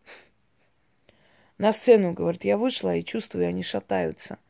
На 1.58 1.71
сцену, 1.71 2.12
говорит, 2.12 2.43
я 2.43 2.58
вышла 2.58 2.93
и 2.93 3.05
чувствую, 3.05 3.47
они 3.47 3.63
шатаются– 3.63 4.38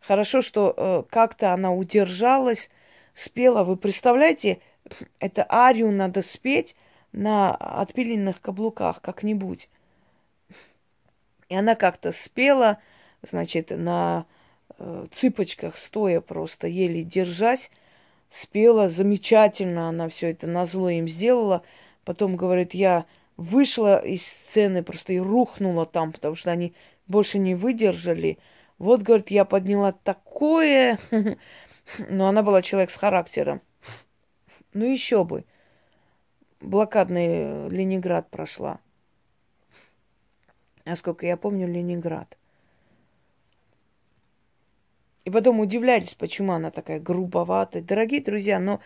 Хорошо, 0.00 0.40
что 0.40 0.74
э, 0.76 1.02
как-то 1.10 1.52
она 1.52 1.72
удержалась, 1.72 2.70
спела. 3.14 3.64
Вы 3.64 3.76
представляете, 3.76 4.60
это 5.20 5.46
арию 5.48 5.92
надо 5.92 6.22
спеть 6.22 6.74
на 7.12 7.54
отпиленных 7.54 8.40
каблуках 8.40 9.00
как-нибудь. 9.00 9.68
И 11.48 11.54
она 11.54 11.74
как-то 11.74 12.12
спела, 12.12 12.78
значит, 13.22 13.70
на 13.70 14.26
э, 14.78 15.06
цыпочках, 15.10 15.76
стоя 15.76 16.20
просто, 16.20 16.68
еле 16.68 17.02
держась, 17.02 17.70
спела 18.30 18.88
замечательно, 18.88 19.88
она 19.88 20.08
все 20.08 20.30
это 20.30 20.46
на 20.46 20.64
зло 20.64 20.88
им 20.88 21.08
сделала. 21.08 21.62
Потом 22.04 22.36
говорит, 22.36 22.72
я 22.72 23.04
вышла 23.36 23.98
из 23.98 24.26
сцены 24.26 24.82
просто 24.82 25.12
и 25.12 25.18
рухнула 25.18 25.86
там, 25.86 26.12
потому 26.12 26.36
что 26.36 26.52
они 26.52 26.72
больше 27.08 27.38
не 27.38 27.54
выдержали. 27.54 28.38
Вот, 28.80 29.02
говорит, 29.02 29.30
я 29.30 29.44
подняла 29.44 29.92
такое... 29.92 30.98
Но 31.98 32.28
она 32.28 32.42
была 32.42 32.62
человек 32.62 32.90
с 32.90 32.96
характером. 32.96 33.60
Ну 34.72 34.90
еще 34.90 35.24
бы. 35.24 35.44
Блокадный 36.60 37.68
Ленинград 37.68 38.30
прошла. 38.30 38.80
Насколько 40.84 41.26
я 41.26 41.36
помню, 41.36 41.66
Ленинград. 41.66 42.38
И 45.24 45.30
потом 45.30 45.60
удивлялись, 45.60 46.14
почему 46.14 46.52
она 46.52 46.70
такая 46.70 47.00
грубоватая. 47.00 47.82
Дорогие 47.82 48.22
друзья, 48.22 48.58
но 48.58 48.80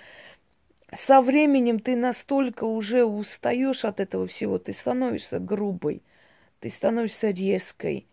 со 0.92 1.20
временем 1.20 1.78
ты 1.78 1.94
настолько 1.94 2.64
уже 2.64 3.04
устаешь 3.04 3.84
от 3.84 4.00
этого 4.00 4.26
всего, 4.26 4.58
ты 4.58 4.72
становишься 4.72 5.38
грубой, 5.38 6.02
ты 6.58 6.68
становишься 6.70 7.30
резкой. 7.30 8.08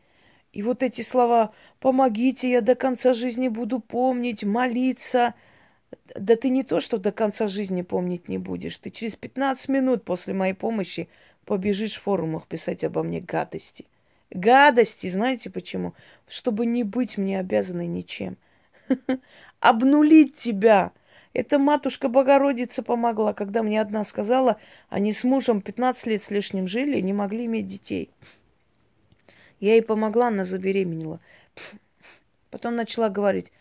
И 0.54 0.64
вот 0.64 0.84
эти 0.84 1.02
слова 1.02 1.54
«помогите, 1.80 2.50
я 2.50 2.62
до 2.62 2.76
конца 2.76 3.14
жизни 3.14 3.48
буду 3.48 3.80
помнить», 3.80 4.44
«молиться», 4.44 5.34
да 6.16 6.36
ты 6.36 6.50
не 6.50 6.64
то, 6.64 6.82
что 6.82 6.98
до 6.98 7.12
конца 7.12 7.48
жизни 7.48 7.82
помнить 7.82 8.30
не 8.30 8.38
будешь. 8.38 8.78
Ты 8.78 8.90
через 8.90 9.16
15 9.16 9.70
минут 9.70 10.04
после 10.04 10.34
моей 10.34 10.54
помощи 10.54 11.10
побежишь 11.46 11.96
в 11.96 12.02
форумах 12.02 12.48
писать 12.48 12.84
обо 12.84 13.04
мне 13.04 13.20
гадости. 13.20 13.86
Гадости, 14.30 15.10
знаете 15.10 15.50
почему? 15.50 15.94
Чтобы 16.28 16.66
не 16.66 16.84
быть 16.84 17.18
мне 17.18 17.40
обязанной 17.40 17.88
ничем. 17.88 18.38
Обнулить 19.60 20.36
тебя. 20.36 20.92
Это 21.34 21.60
матушка 21.60 22.10
Богородица 22.10 22.84
помогла, 22.84 23.34
когда 23.34 23.64
мне 23.64 23.80
одна 23.80 24.04
сказала, 24.04 24.58
они 24.90 25.14
с 25.14 25.24
мужем 25.24 25.62
15 25.62 26.08
лет 26.08 26.24
с 26.24 26.30
лишним 26.30 26.68
жили 26.68 26.98
и 26.98 27.02
не 27.02 27.14
могли 27.14 27.46
иметь 27.46 27.68
детей. 27.68 28.10
Я 29.62 29.74
ей 29.74 29.82
помогла, 29.82 30.28
она 30.28 30.44
забеременела. 30.44 31.22
Потом 32.50 32.76
начала 32.76 33.08
говорить, 33.08 33.54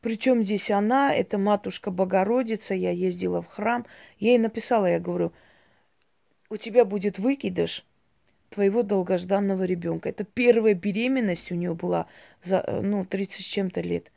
причем 0.00 0.42
здесь 0.42 0.70
она, 0.70 1.12
это 1.12 1.36
матушка 1.36 1.90
Богородица, 1.90 2.72
я 2.72 2.92
ездила 2.92 3.42
в 3.42 3.46
храм. 3.46 3.84
Я 4.18 4.30
ей 4.30 4.38
написала, 4.38 4.86
я 4.86 5.00
говорю, 5.00 5.32
у 6.48 6.56
тебя 6.56 6.84
будет 6.84 7.18
выкидыш 7.18 7.84
твоего 8.50 8.82
долгожданного 8.82 9.64
ребенка. 9.64 10.08
Это 10.08 10.24
первая 10.24 10.74
беременность 10.74 11.50
у 11.52 11.54
нее 11.54 11.74
была 11.74 12.06
за, 12.42 12.64
ну, 12.82 13.04
30 13.04 13.40
с 13.40 13.44
чем-то 13.44 13.80
лет. 13.80 14.10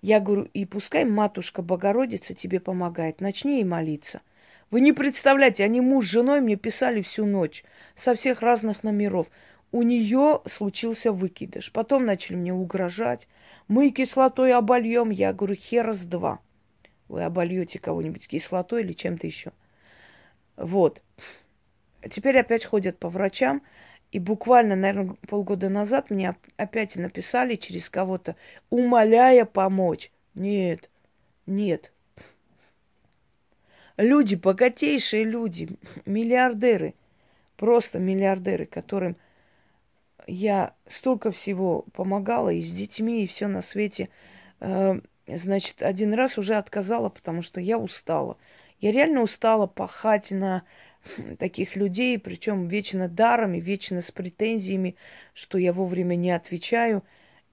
Я 0.00 0.20
говорю, 0.20 0.48
и 0.54 0.64
пускай 0.64 1.04
матушка 1.04 1.60
Богородица 1.60 2.32
тебе 2.32 2.60
помогает, 2.60 3.20
начни 3.20 3.56
ей 3.56 3.64
молиться. 3.64 4.22
Вы 4.70 4.80
не 4.80 4.92
представляете, 4.92 5.64
они 5.64 5.80
муж 5.80 6.06
с 6.06 6.10
женой 6.10 6.40
мне 6.40 6.56
писали 6.56 7.02
всю 7.02 7.26
ночь 7.26 7.64
со 7.96 8.14
всех 8.14 8.42
разных 8.42 8.84
номеров. 8.84 9.28
У 9.70 9.82
нее 9.82 10.40
случился 10.46 11.12
выкидыш. 11.12 11.70
Потом 11.72 12.06
начали 12.06 12.36
мне 12.36 12.54
угрожать. 12.54 13.28
Мы 13.68 13.90
кислотой 13.90 14.54
обольем. 14.54 15.10
Я 15.10 15.32
говорю, 15.32 15.54
хера 15.54 15.92
с 15.92 16.04
два. 16.04 16.40
Вы 17.08 17.22
обольете 17.24 17.78
кого-нибудь 17.78 18.26
кислотой 18.26 18.82
или 18.82 18.92
чем-то 18.92 19.26
еще. 19.26 19.52
Вот. 20.56 21.02
Теперь 22.10 22.38
опять 22.38 22.64
ходят 22.64 22.98
по 22.98 23.08
врачам. 23.08 23.62
И 24.10 24.18
буквально, 24.18 24.74
наверное, 24.74 25.16
полгода 25.28 25.68
назад 25.68 26.10
мне 26.10 26.34
опять 26.56 26.96
написали 26.96 27.56
через 27.56 27.90
кого-то, 27.90 28.36
умоляя 28.70 29.44
помочь. 29.44 30.10
Нет, 30.34 30.88
нет. 31.44 31.92
Люди, 33.98 34.34
богатейшие 34.34 35.24
люди, 35.24 35.68
миллиардеры, 36.06 36.94
просто 37.56 37.98
миллиардеры, 37.98 38.64
которым 38.64 39.16
я 40.28 40.74
столько 40.88 41.32
всего 41.32 41.86
помогала 41.92 42.50
и 42.50 42.62
с 42.62 42.70
детьми, 42.70 43.24
и 43.24 43.26
все 43.26 43.48
на 43.48 43.62
свете. 43.62 44.10
Э, 44.60 45.00
значит, 45.26 45.82
один 45.82 46.14
раз 46.14 46.38
уже 46.38 46.54
отказала, 46.54 47.08
потому 47.08 47.42
что 47.42 47.60
я 47.60 47.78
устала. 47.78 48.36
Я 48.78 48.92
реально 48.92 49.22
устала 49.22 49.66
пахать 49.66 50.30
на 50.30 50.62
таких 51.38 51.76
людей, 51.76 52.18
причем 52.18 52.68
вечно 52.68 53.08
дарами, 53.08 53.58
вечно 53.58 54.02
с 54.02 54.10
претензиями, 54.10 54.96
что 55.34 55.58
я 55.58 55.72
вовремя 55.72 56.14
не 56.14 56.30
отвечаю. 56.30 57.02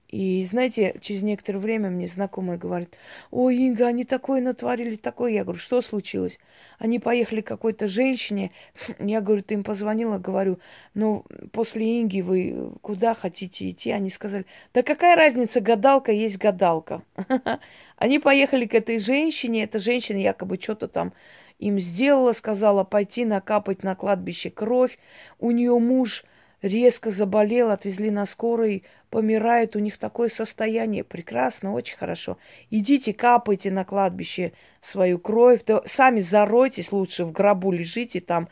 И 0.08 0.44
знаете, 0.44 0.96
через 1.00 1.22
некоторое 1.22 1.58
время 1.58 1.90
мне 1.90 2.06
знакомые 2.06 2.58
говорят, 2.58 2.96
ой, 3.30 3.56
Инга, 3.56 3.88
они 3.88 4.04
такое 4.04 4.40
натворили, 4.40 4.96
такое. 4.96 5.32
Я 5.32 5.42
говорю, 5.42 5.58
что 5.58 5.82
случилось? 5.82 6.38
Они 6.78 6.98
поехали 6.98 7.40
к 7.40 7.46
какой-то 7.46 7.88
женщине. 7.88 8.52
Я 9.00 9.20
говорю, 9.20 9.42
ты 9.42 9.54
им 9.54 9.64
позвонила? 9.64 10.18
Говорю, 10.18 10.58
ну, 10.94 11.24
после 11.52 12.00
Инги 12.00 12.20
вы 12.20 12.72
куда 12.82 13.14
хотите 13.14 13.68
идти? 13.68 13.90
Они 13.90 14.10
сказали, 14.10 14.46
да 14.72 14.82
какая 14.82 15.16
разница, 15.16 15.60
гадалка 15.60 16.12
есть 16.12 16.38
гадалка. 16.38 17.02
Они 17.96 18.18
поехали 18.18 18.66
к 18.66 18.74
этой 18.74 18.98
женщине, 18.98 19.64
эта 19.64 19.78
женщина 19.78 20.18
якобы 20.18 20.58
что-то 20.60 20.86
там 20.86 21.12
им 21.58 21.80
сделала, 21.80 22.32
сказала 22.32 22.84
пойти 22.84 23.24
накапать 23.24 23.82
на 23.82 23.94
кладбище 23.94 24.50
кровь. 24.50 24.98
У 25.38 25.50
нее 25.50 25.78
муж 25.78 26.24
резко 26.62 27.10
заболел, 27.10 27.70
отвезли 27.70 28.10
на 28.10 28.26
скорой, 28.26 28.84
помирает, 29.10 29.76
у 29.76 29.78
них 29.78 29.98
такое 29.98 30.28
состояние. 30.28 31.04
Прекрасно, 31.04 31.72
очень 31.72 31.96
хорошо. 31.96 32.38
Идите, 32.70 33.12
капайте 33.12 33.70
на 33.70 33.84
кладбище 33.84 34.52
свою 34.80 35.18
кровь, 35.18 35.64
да 35.64 35.82
сами 35.84 36.20
заройтесь 36.20 36.92
лучше, 36.92 37.24
в 37.24 37.32
гробу 37.32 37.72
лежите 37.72 38.20
там, 38.20 38.48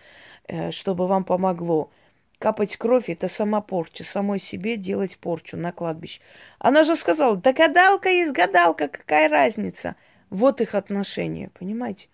э, 0.47 0.71
чтобы 0.71 1.07
вам 1.07 1.25
помогло. 1.25 1.91
Капать 2.39 2.77
кровь– 2.77 3.05
это 3.09 3.29
сама 3.29 3.61
порча, 3.61 4.05
самой 4.05 4.39
себе 4.39 4.77
делать 4.77 5.17
порчу 5.17 5.57
на 5.57 5.73
кладбище. 5.73 6.21
Она 6.59 6.85
же 6.85 6.97
сказала, 6.97 7.37
да 7.37 7.53
гадалка 7.53 8.09
есть 8.11 8.33
гадалка, 8.33 8.89
какая 8.89 9.29
разница? 9.29 9.97
Вот 10.31 10.61
их 10.61 10.75
отношения, 10.75 11.51
понимаете? 11.59 12.09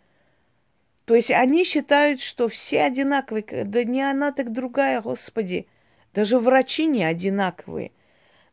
То 1.07 1.17
есть 1.17 1.33
они 1.33 1.65
считают, 1.65 2.21
что 2.21 2.49
все 2.49 2.83
одинаковые. 2.83 3.65
Да 3.65 3.83
не 3.83 4.03
она, 4.03 4.31
так 4.31 4.53
другая, 4.53 5.01
Господи. 5.01 5.67
Даже 6.15 6.39
врачи 6.39 6.87
не 6.87 7.05
одинаковые. 7.05 7.93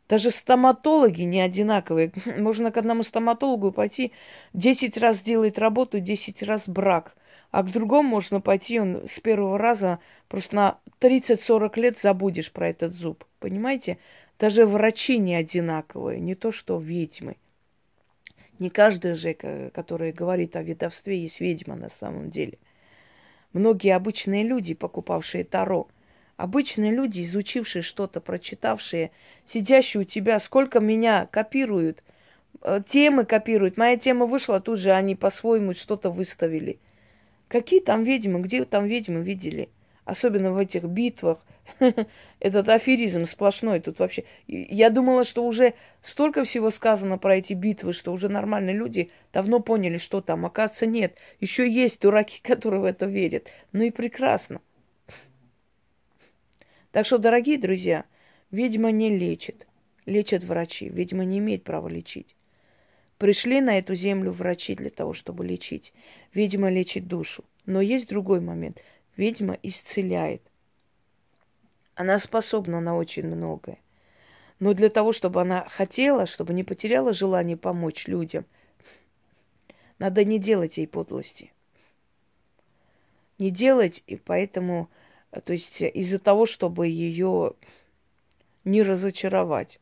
Даже 0.07 0.31
стоматологи 0.31 1.23
не 1.23 1.41
одинаковые. 1.41 2.11
Можно 2.37 2.71
к 2.71 2.77
одному 2.77 3.03
стоматологу 3.03 3.71
пойти, 3.71 4.13
10 4.53 4.97
раз 4.97 5.21
делает 5.21 5.59
работу, 5.59 5.99
10 5.99 6.43
раз 6.43 6.67
брак. 6.67 7.15
А 7.51 7.63
к 7.63 7.71
другому 7.71 8.09
можно 8.09 8.41
пойти, 8.41 8.77
он 8.77 9.07
с 9.07 9.21
первого 9.21 9.57
раза 9.57 9.99
просто 10.27 10.55
на 10.55 10.79
30-40 10.99 11.79
лет 11.79 11.97
забудешь 11.97 12.51
про 12.51 12.67
этот 12.67 12.91
зуб. 12.91 13.23
Понимаете? 13.39 13.99
Даже 14.37 14.65
врачи 14.65 15.17
не 15.17 15.33
одинаковые, 15.33 16.19
не 16.19 16.35
то 16.35 16.51
что 16.51 16.77
ведьмы. 16.77 17.37
Не 18.59 18.69
каждая 18.69 19.15
же, 19.15 19.33
которая 19.73 20.11
говорит 20.11 20.55
о 20.55 20.61
ведовстве, 20.61 21.21
есть 21.21 21.39
ведьма 21.39 21.75
на 21.75 21.89
самом 21.89 22.29
деле. 22.29 22.57
Многие 23.53 23.95
обычные 23.95 24.43
люди, 24.43 24.73
покупавшие 24.73 25.43
Таро, 25.43 25.87
обычные 26.37 26.91
люди, 26.91 27.23
изучившие 27.25 27.81
что-то, 27.81 28.21
прочитавшие, 28.21 29.11
сидящие 29.45 30.01
у 30.01 30.03
тебя, 30.05 30.39
сколько 30.39 30.79
меня 30.79 31.27
копируют, 31.29 32.03
э, 32.61 32.81
темы 32.87 33.25
копируют. 33.25 33.75
Моя 33.77 33.97
тема 33.97 34.25
вышла, 34.25 34.61
тут 34.61 34.79
же 34.79 34.91
они 34.91 35.15
по-своему 35.15 35.73
что-то 35.73 36.09
выставили. 36.09 36.79
Какие 37.49 37.81
там 37.81 38.03
ведьмы, 38.03 38.39
где 38.41 38.63
там 38.63 38.85
ведьмы 38.85 39.21
видели? 39.21 39.69
Особенно 40.05 40.53
в 40.53 40.57
этих 40.57 40.83
битвах– 40.83 41.39
Этот 42.39 42.69
аферизм 42.69 43.25
сплошной 43.25 43.79
тут 43.79 43.99
вообще. 43.99 44.23
Я 44.47 44.89
думала, 44.89 45.23
что 45.23 45.45
уже 45.45 45.73
столько 46.01 46.43
всего 46.43 46.69
сказано 46.69 47.17
про 47.17 47.37
эти 47.37 47.53
битвы, 47.53 47.93
что 47.93 48.11
уже 48.11 48.29
нормальные 48.29 48.75
люди 48.75 49.11
давно 49.33 49.59
поняли, 49.59 49.97
что 49.97 50.21
там. 50.21 50.45
Оказывается, 50.45 50.85
нет. 50.85 51.17
Еще 51.39 51.69
есть 51.69 52.01
дураки, 52.01 52.39
которые 52.43 52.81
в 52.81 52.85
это 52.85 53.05
верят. 53.05 53.47
Ну 53.71 53.83
и 53.83 53.91
прекрасно. 53.91 54.61
Так 56.91 57.05
что, 57.05 57.17
дорогие 57.17 57.57
друзья, 57.57 58.05
ведьма 58.51 58.91
не 58.91 59.15
лечит. 59.15 59.67
Лечат 60.05 60.43
врачи. 60.43 60.89
Ведьма 60.89 61.25
не 61.25 61.39
имеет 61.39 61.63
права 61.63 61.87
лечить. 61.87 62.35
Пришли 63.17 63.61
на 63.61 63.77
эту 63.77 63.95
землю 63.95 64.31
врачи 64.31 64.75
для 64.75 64.89
того, 64.89 65.13
чтобы 65.13 65.45
лечить. 65.45 65.93
Ведьма 66.33 66.69
лечит 66.69 67.07
душу. 67.07 67.43
Но 67.65 67.81
есть 67.81 68.09
другой 68.09 68.41
момент. 68.41 68.81
Ведьма 69.15 69.57
исцеляет– 69.63 70.41
она 71.97 72.19
способна 72.19 72.79
на 72.79 72.95
очень 72.95 73.25
многое. 73.25 73.79
Но 74.59 74.75
для 74.75 74.89
того, 74.89 75.13
чтобы 75.13 75.41
она 75.41 75.67
хотела, 75.67 76.27
чтобы 76.27 76.53
не 76.53 76.63
потеряла 76.63 77.11
желание 77.11 77.57
помочь 77.57 78.07
людям, 78.07 78.45
надо 79.97 80.23
не 80.23 80.37
делать 80.37 80.77
ей 80.77 80.87
подлости. 80.87 81.51
Не 83.39 83.49
делать, 83.49 84.03
и 84.05 84.15
поэтому, 84.15 84.91
то 85.31 85.53
есть 85.53 85.81
из-за 85.81 86.19
того, 86.19 86.45
чтобы 86.45 86.87
ее 86.87 87.53
не 88.63 88.83
разочаровать. 88.83 89.79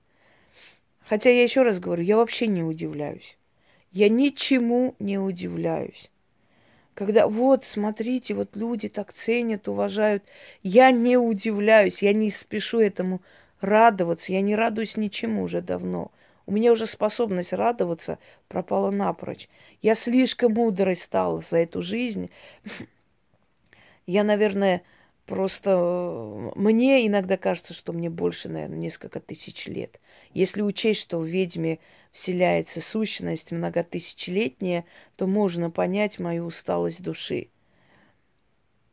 Хотя 1.06 1.30
я 1.30 1.44
еще 1.44 1.62
раз 1.62 1.80
говорю, 1.80 2.04
я 2.04 2.18
вообще 2.18 2.48
не 2.48 2.64
удивляюсь. 2.64 3.38
Я 3.92 4.10
ничему 4.10 4.96
не 5.00 5.18
удивляюсь. 5.18 6.10
Когда 6.96 7.28
вот, 7.28 7.66
смотрите, 7.66 8.34
вот 8.34 8.56
люди 8.56 8.90
так 8.90 9.14
ценят, 9.14 9.68
уважают. 9.68 10.24
Я 10.64 10.92
не 10.92 11.18
удивляюсь, 11.18 12.02
я 12.02 12.14
не 12.14 12.32
спешу 12.32 12.80
этому 12.80 13.22
радоваться. 13.60 14.32
Я 14.32 14.42
не 14.42 14.56
радуюсь 14.56 14.98
ничему 14.98 15.44
уже 15.44 15.62
давно. 15.62 16.12
У 16.46 16.52
меня 16.52 16.72
уже 16.72 16.88
способность 16.88 17.54
радоваться 17.54 18.20
пропала 18.48 18.92
напрочь. 18.92 19.50
Я 19.82 19.96
слишком 19.96 20.54
мудрой 20.54 20.96
стала 20.96 21.42
за 21.42 21.58
эту 21.58 21.82
жизнь. 21.82 22.30
Я, 24.06 24.24
наверное, 24.24 24.84
просто... 25.26 25.72
Э, 25.72 26.52
мне 26.56 27.06
иногда 27.06 27.38
кажется, 27.38 27.74
что 27.74 27.94
мне 27.94 28.10
больше, 28.10 28.50
наверное, 28.50 28.78
несколько 28.78 29.20
тысяч 29.20 29.68
лет. 29.68 30.00
Если 30.34 30.62
учесть, 30.62 31.02
что 31.02 31.20
в 31.20 31.26
ведьме 31.26 31.80
вселяется 32.12 32.82
сущность 32.82 33.52
многотысячелетняя, 33.52 34.86
то 35.16 35.28
можно 35.28 35.70
понять 35.70 36.20
мою 36.20 36.46
усталость 36.46 37.02
души. 37.02 37.50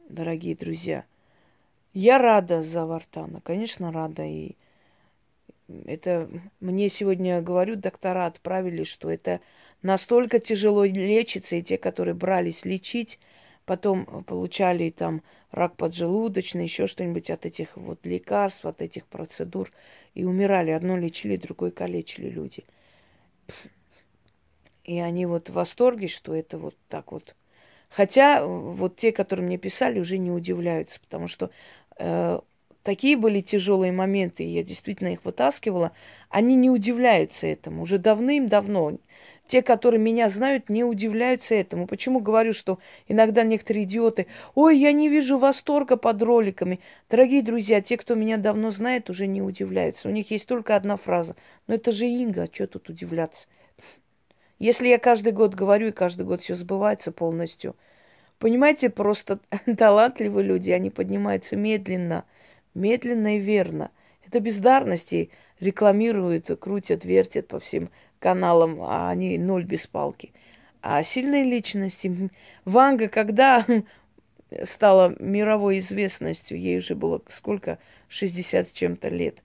Дорогие 0.08 0.56
друзья, 0.56 1.04
я 1.94 2.18
рада 2.18 2.62
за 2.62 2.84
Вартана, 2.84 3.40
конечно, 3.40 3.92
рада. 3.92 4.24
И 4.24 4.56
это 5.86 6.28
мне 6.60 6.88
сегодня, 6.88 7.40
говорю, 7.40 7.76
доктора 7.76 8.26
отправили, 8.26 8.84
что 8.84 9.10
это 9.10 9.40
настолько 9.82 10.38
тяжело 10.38 10.84
лечится, 10.84 11.56
и 11.56 11.62
те, 11.62 11.78
которые 11.78 12.14
брались 12.14 12.64
лечить, 12.64 13.18
потом 13.72 14.04
получали 14.24 14.90
там 14.90 15.22
рак 15.50 15.76
поджелудочный, 15.76 16.64
еще 16.64 16.86
что-нибудь 16.86 17.30
от 17.30 17.46
этих 17.46 17.74
вот 17.78 18.04
лекарств, 18.04 18.66
от 18.66 18.82
этих 18.82 19.06
процедур, 19.06 19.72
и 20.12 20.26
умирали. 20.26 20.72
Одно 20.72 20.98
лечили, 20.98 21.36
другое 21.36 21.70
калечили 21.70 22.28
люди. 22.28 22.64
И 24.84 25.00
они 25.00 25.24
вот 25.24 25.48
в 25.48 25.54
восторге, 25.54 26.08
что 26.08 26.34
это 26.34 26.58
вот 26.58 26.76
так 26.90 27.12
вот. 27.12 27.34
Хотя 27.88 28.44
вот 28.44 28.96
те, 28.96 29.10
которые 29.10 29.46
мне 29.46 29.56
писали, 29.56 30.00
уже 30.00 30.18
не 30.18 30.30
удивляются, 30.30 31.00
потому 31.00 31.26
что 31.26 31.50
э, 31.98 32.40
такие 32.82 33.16
были 33.16 33.40
тяжелые 33.40 33.92
моменты, 33.92 34.44
и 34.44 34.52
я 34.52 34.62
действительно 34.62 35.14
их 35.14 35.24
вытаскивала, 35.24 35.92
они 36.28 36.56
не 36.56 36.68
удивляются 36.68 37.46
этому. 37.46 37.84
Уже 37.84 37.96
давным-давно 37.96 38.98
те, 39.48 39.62
которые 39.62 40.00
меня 40.00 40.30
знают, 40.30 40.68
не 40.68 40.84
удивляются 40.84 41.54
этому. 41.54 41.86
Почему 41.86 42.20
говорю, 42.20 42.52
что 42.52 42.78
иногда 43.08 43.42
некоторые 43.42 43.84
идиоты, 43.84 44.26
ой, 44.54 44.78
я 44.78 44.92
не 44.92 45.08
вижу 45.08 45.38
восторга 45.38 45.96
под 45.96 46.22
роликами. 46.22 46.80
Дорогие 47.10 47.42
друзья, 47.42 47.80
те, 47.80 47.96
кто 47.96 48.14
меня 48.14 48.36
давно 48.38 48.70
знает, 48.70 49.10
уже 49.10 49.26
не 49.26 49.42
удивляются. 49.42 50.08
У 50.08 50.12
них 50.12 50.30
есть 50.30 50.46
только 50.46 50.76
одна 50.76 50.96
фраза. 50.96 51.36
Но 51.66 51.74
это 51.74 51.92
же 51.92 52.06
Инга, 52.06 52.48
что 52.50 52.66
тут 52.66 52.88
удивляться? 52.88 53.46
Если 54.58 54.86
я 54.86 54.98
каждый 54.98 55.32
год 55.32 55.54
говорю, 55.54 55.88
и 55.88 55.92
каждый 55.92 56.24
год 56.24 56.40
все 56.40 56.54
сбывается 56.54 57.10
полностью, 57.10 57.74
понимаете, 58.38 58.90
просто 58.90 59.40
талантливые 59.76 60.46
люди, 60.46 60.70
они 60.70 60.88
поднимаются 60.88 61.56
медленно, 61.56 62.24
медленно 62.72 63.36
и 63.36 63.40
верно. 63.40 63.90
Это 64.24 64.40
бездарности 64.40 65.30
рекламируют, 65.58 66.48
крутят, 66.60 67.04
вертят 67.04 67.48
по 67.48 67.58
всем 67.58 67.90
каналам, 68.22 68.80
а 68.80 69.10
они 69.10 69.36
ноль 69.36 69.64
без 69.64 69.86
палки. 69.86 70.32
А 70.80 71.02
сильные 71.02 71.44
личности... 71.44 72.30
Ванга, 72.64 73.08
когда 73.08 73.66
стала 74.64 75.14
мировой 75.18 75.78
известностью, 75.78 76.58
ей 76.58 76.78
уже 76.78 76.94
было 76.94 77.20
сколько? 77.28 77.78
60 78.08 78.68
с 78.68 78.72
чем-то 78.72 79.08
лет. 79.08 79.42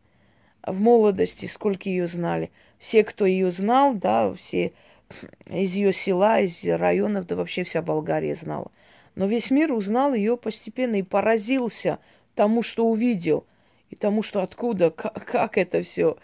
В 0.64 0.80
молодости 0.80 1.48
сколько 1.48 1.90
ее 1.90 2.08
знали. 2.08 2.52
Все, 2.78 3.04
кто 3.04 3.26
ее 3.26 3.52
знал, 3.52 3.94
да, 3.96 4.34
все 4.34 4.74
из 5.48 5.74
ее 5.74 5.92
села, 5.92 6.40
из 6.40 6.64
районов, 6.64 7.26
да 7.26 7.36
вообще 7.36 7.64
вся 7.64 7.82
Болгария 7.82 8.36
знала. 8.36 8.72
Но 9.16 9.26
весь 9.26 9.50
мир 9.50 9.72
узнал 9.72 10.14
ее 10.14 10.38
постепенно 10.38 10.98
и 10.98 11.04
поразился 11.04 12.00
тому, 12.36 12.62
что 12.62 12.88
увидел, 12.88 13.46
и 13.90 13.96
тому, 13.96 14.22
что 14.22 14.42
откуда, 14.42 14.92
как, 15.02 15.26
как 15.26 15.58
это 15.58 15.82
все. 15.82 16.18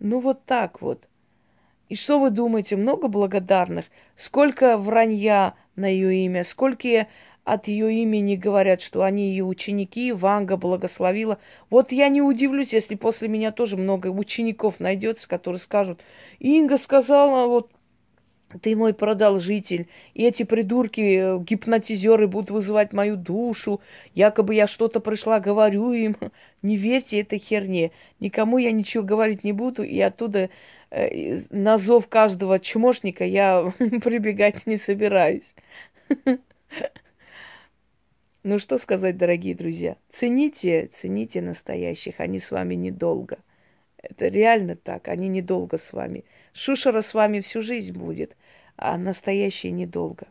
Ну 0.00 0.20
вот 0.20 0.44
так 0.44 0.82
вот. 0.82 1.08
И 1.88 1.96
что 1.96 2.18
вы 2.18 2.30
думаете, 2.30 2.76
много 2.76 3.08
благодарных? 3.08 3.86
Сколько 4.16 4.78
вранья 4.78 5.54
на 5.76 5.86
ее 5.86 6.24
имя, 6.24 6.44
сколько 6.44 7.06
от 7.44 7.68
ее 7.68 7.92
имени 8.02 8.36
говорят, 8.36 8.80
что 8.80 9.02
они 9.02 9.30
ее 9.30 9.44
ученики, 9.44 10.12
Ванга 10.12 10.56
благословила. 10.56 11.38
Вот 11.68 11.92
я 11.92 12.08
не 12.08 12.22
удивлюсь, 12.22 12.72
если 12.72 12.94
после 12.94 13.28
меня 13.28 13.52
тоже 13.52 13.76
много 13.76 14.08
учеников 14.08 14.80
найдется, 14.80 15.28
которые 15.28 15.60
скажут, 15.60 16.00
Инга 16.38 16.78
сказала, 16.78 17.46
вот 17.46 17.70
ты 18.62 18.76
мой 18.76 18.94
продолжитель, 18.94 19.88
и 20.14 20.24
эти 20.24 20.44
придурки, 20.44 21.00
э, 21.00 21.38
гипнотизеры 21.38 22.28
будут 22.28 22.50
вызывать 22.50 22.92
мою 22.92 23.16
душу, 23.16 23.80
якобы 24.14 24.54
я 24.54 24.66
что-то 24.66 25.00
пришла, 25.00 25.40
говорю 25.40 25.92
им. 25.92 26.16
Не 26.62 26.76
верьте 26.76 27.20
этой 27.20 27.38
херне. 27.38 27.90
Никому 28.20 28.58
я 28.58 28.72
ничего 28.72 29.02
говорить 29.02 29.44
не 29.44 29.52
буду, 29.52 29.82
и 29.82 30.00
оттуда 30.00 30.48
на 31.50 31.78
зов 31.78 32.08
каждого 32.08 32.60
чмошника 32.60 33.24
я 33.24 33.72
прибегать 33.78 34.66
не 34.66 34.76
собираюсь. 34.76 35.54
Ну 38.46 38.58
что 38.58 38.76
сказать, 38.76 39.16
дорогие 39.16 39.54
друзья? 39.54 39.96
Цените, 40.10 40.90
цените 40.92 41.40
настоящих, 41.40 42.20
они 42.20 42.38
с 42.38 42.50
вами 42.50 42.74
недолго. 42.74 43.38
Это 44.02 44.28
реально 44.28 44.76
так, 44.76 45.08
они 45.08 45.28
недолго 45.28 45.78
с 45.78 45.94
вами. 45.94 46.26
Шушера 46.52 47.00
с 47.00 47.14
вами 47.14 47.40
всю 47.40 47.62
жизнь 47.62 47.94
будет, 47.94 48.36
а 48.76 48.98
настоящие 48.98 49.72
недолго. 49.72 50.26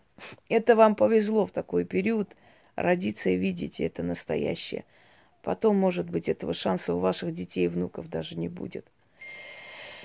Это 0.47 0.75
вам 0.75 0.95
повезло 0.95 1.47
в 1.47 1.51
такой 1.51 1.85
период 1.85 2.35
родиться 2.75 3.31
и 3.31 3.35
видеть 3.35 3.79
это 3.79 4.03
настоящее. 4.03 4.85
Потом, 5.41 5.75
может 5.75 6.07
быть, 6.11 6.29
этого 6.29 6.53
шанса 6.53 6.93
у 6.93 6.99
ваших 6.99 7.33
детей 7.33 7.65
и 7.65 7.67
внуков 7.67 8.09
даже 8.09 8.35
не 8.35 8.47
будет. 8.47 8.85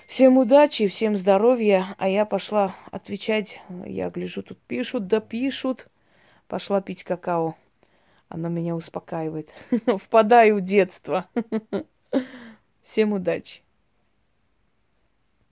Всем 0.08 0.38
удачи, 0.38 0.86
всем 0.86 1.18
здоровья. 1.18 1.94
А 1.98 2.08
я 2.08 2.24
пошла 2.24 2.74
отвечать. 2.90 3.60
Я 3.84 4.08
гляжу, 4.08 4.42
тут 4.42 4.58
пишут, 4.62 5.06
да 5.06 5.20
пишут. 5.20 5.88
Пошла 6.48 6.80
пить 6.80 7.04
какао. 7.04 7.56
Оно 8.30 8.48
меня 8.48 8.74
успокаивает. 8.74 9.52
Впадаю 9.86 10.56
в 10.56 10.60
детство. 10.62 11.28
Всем 12.82 13.12
удачи. 13.12 13.60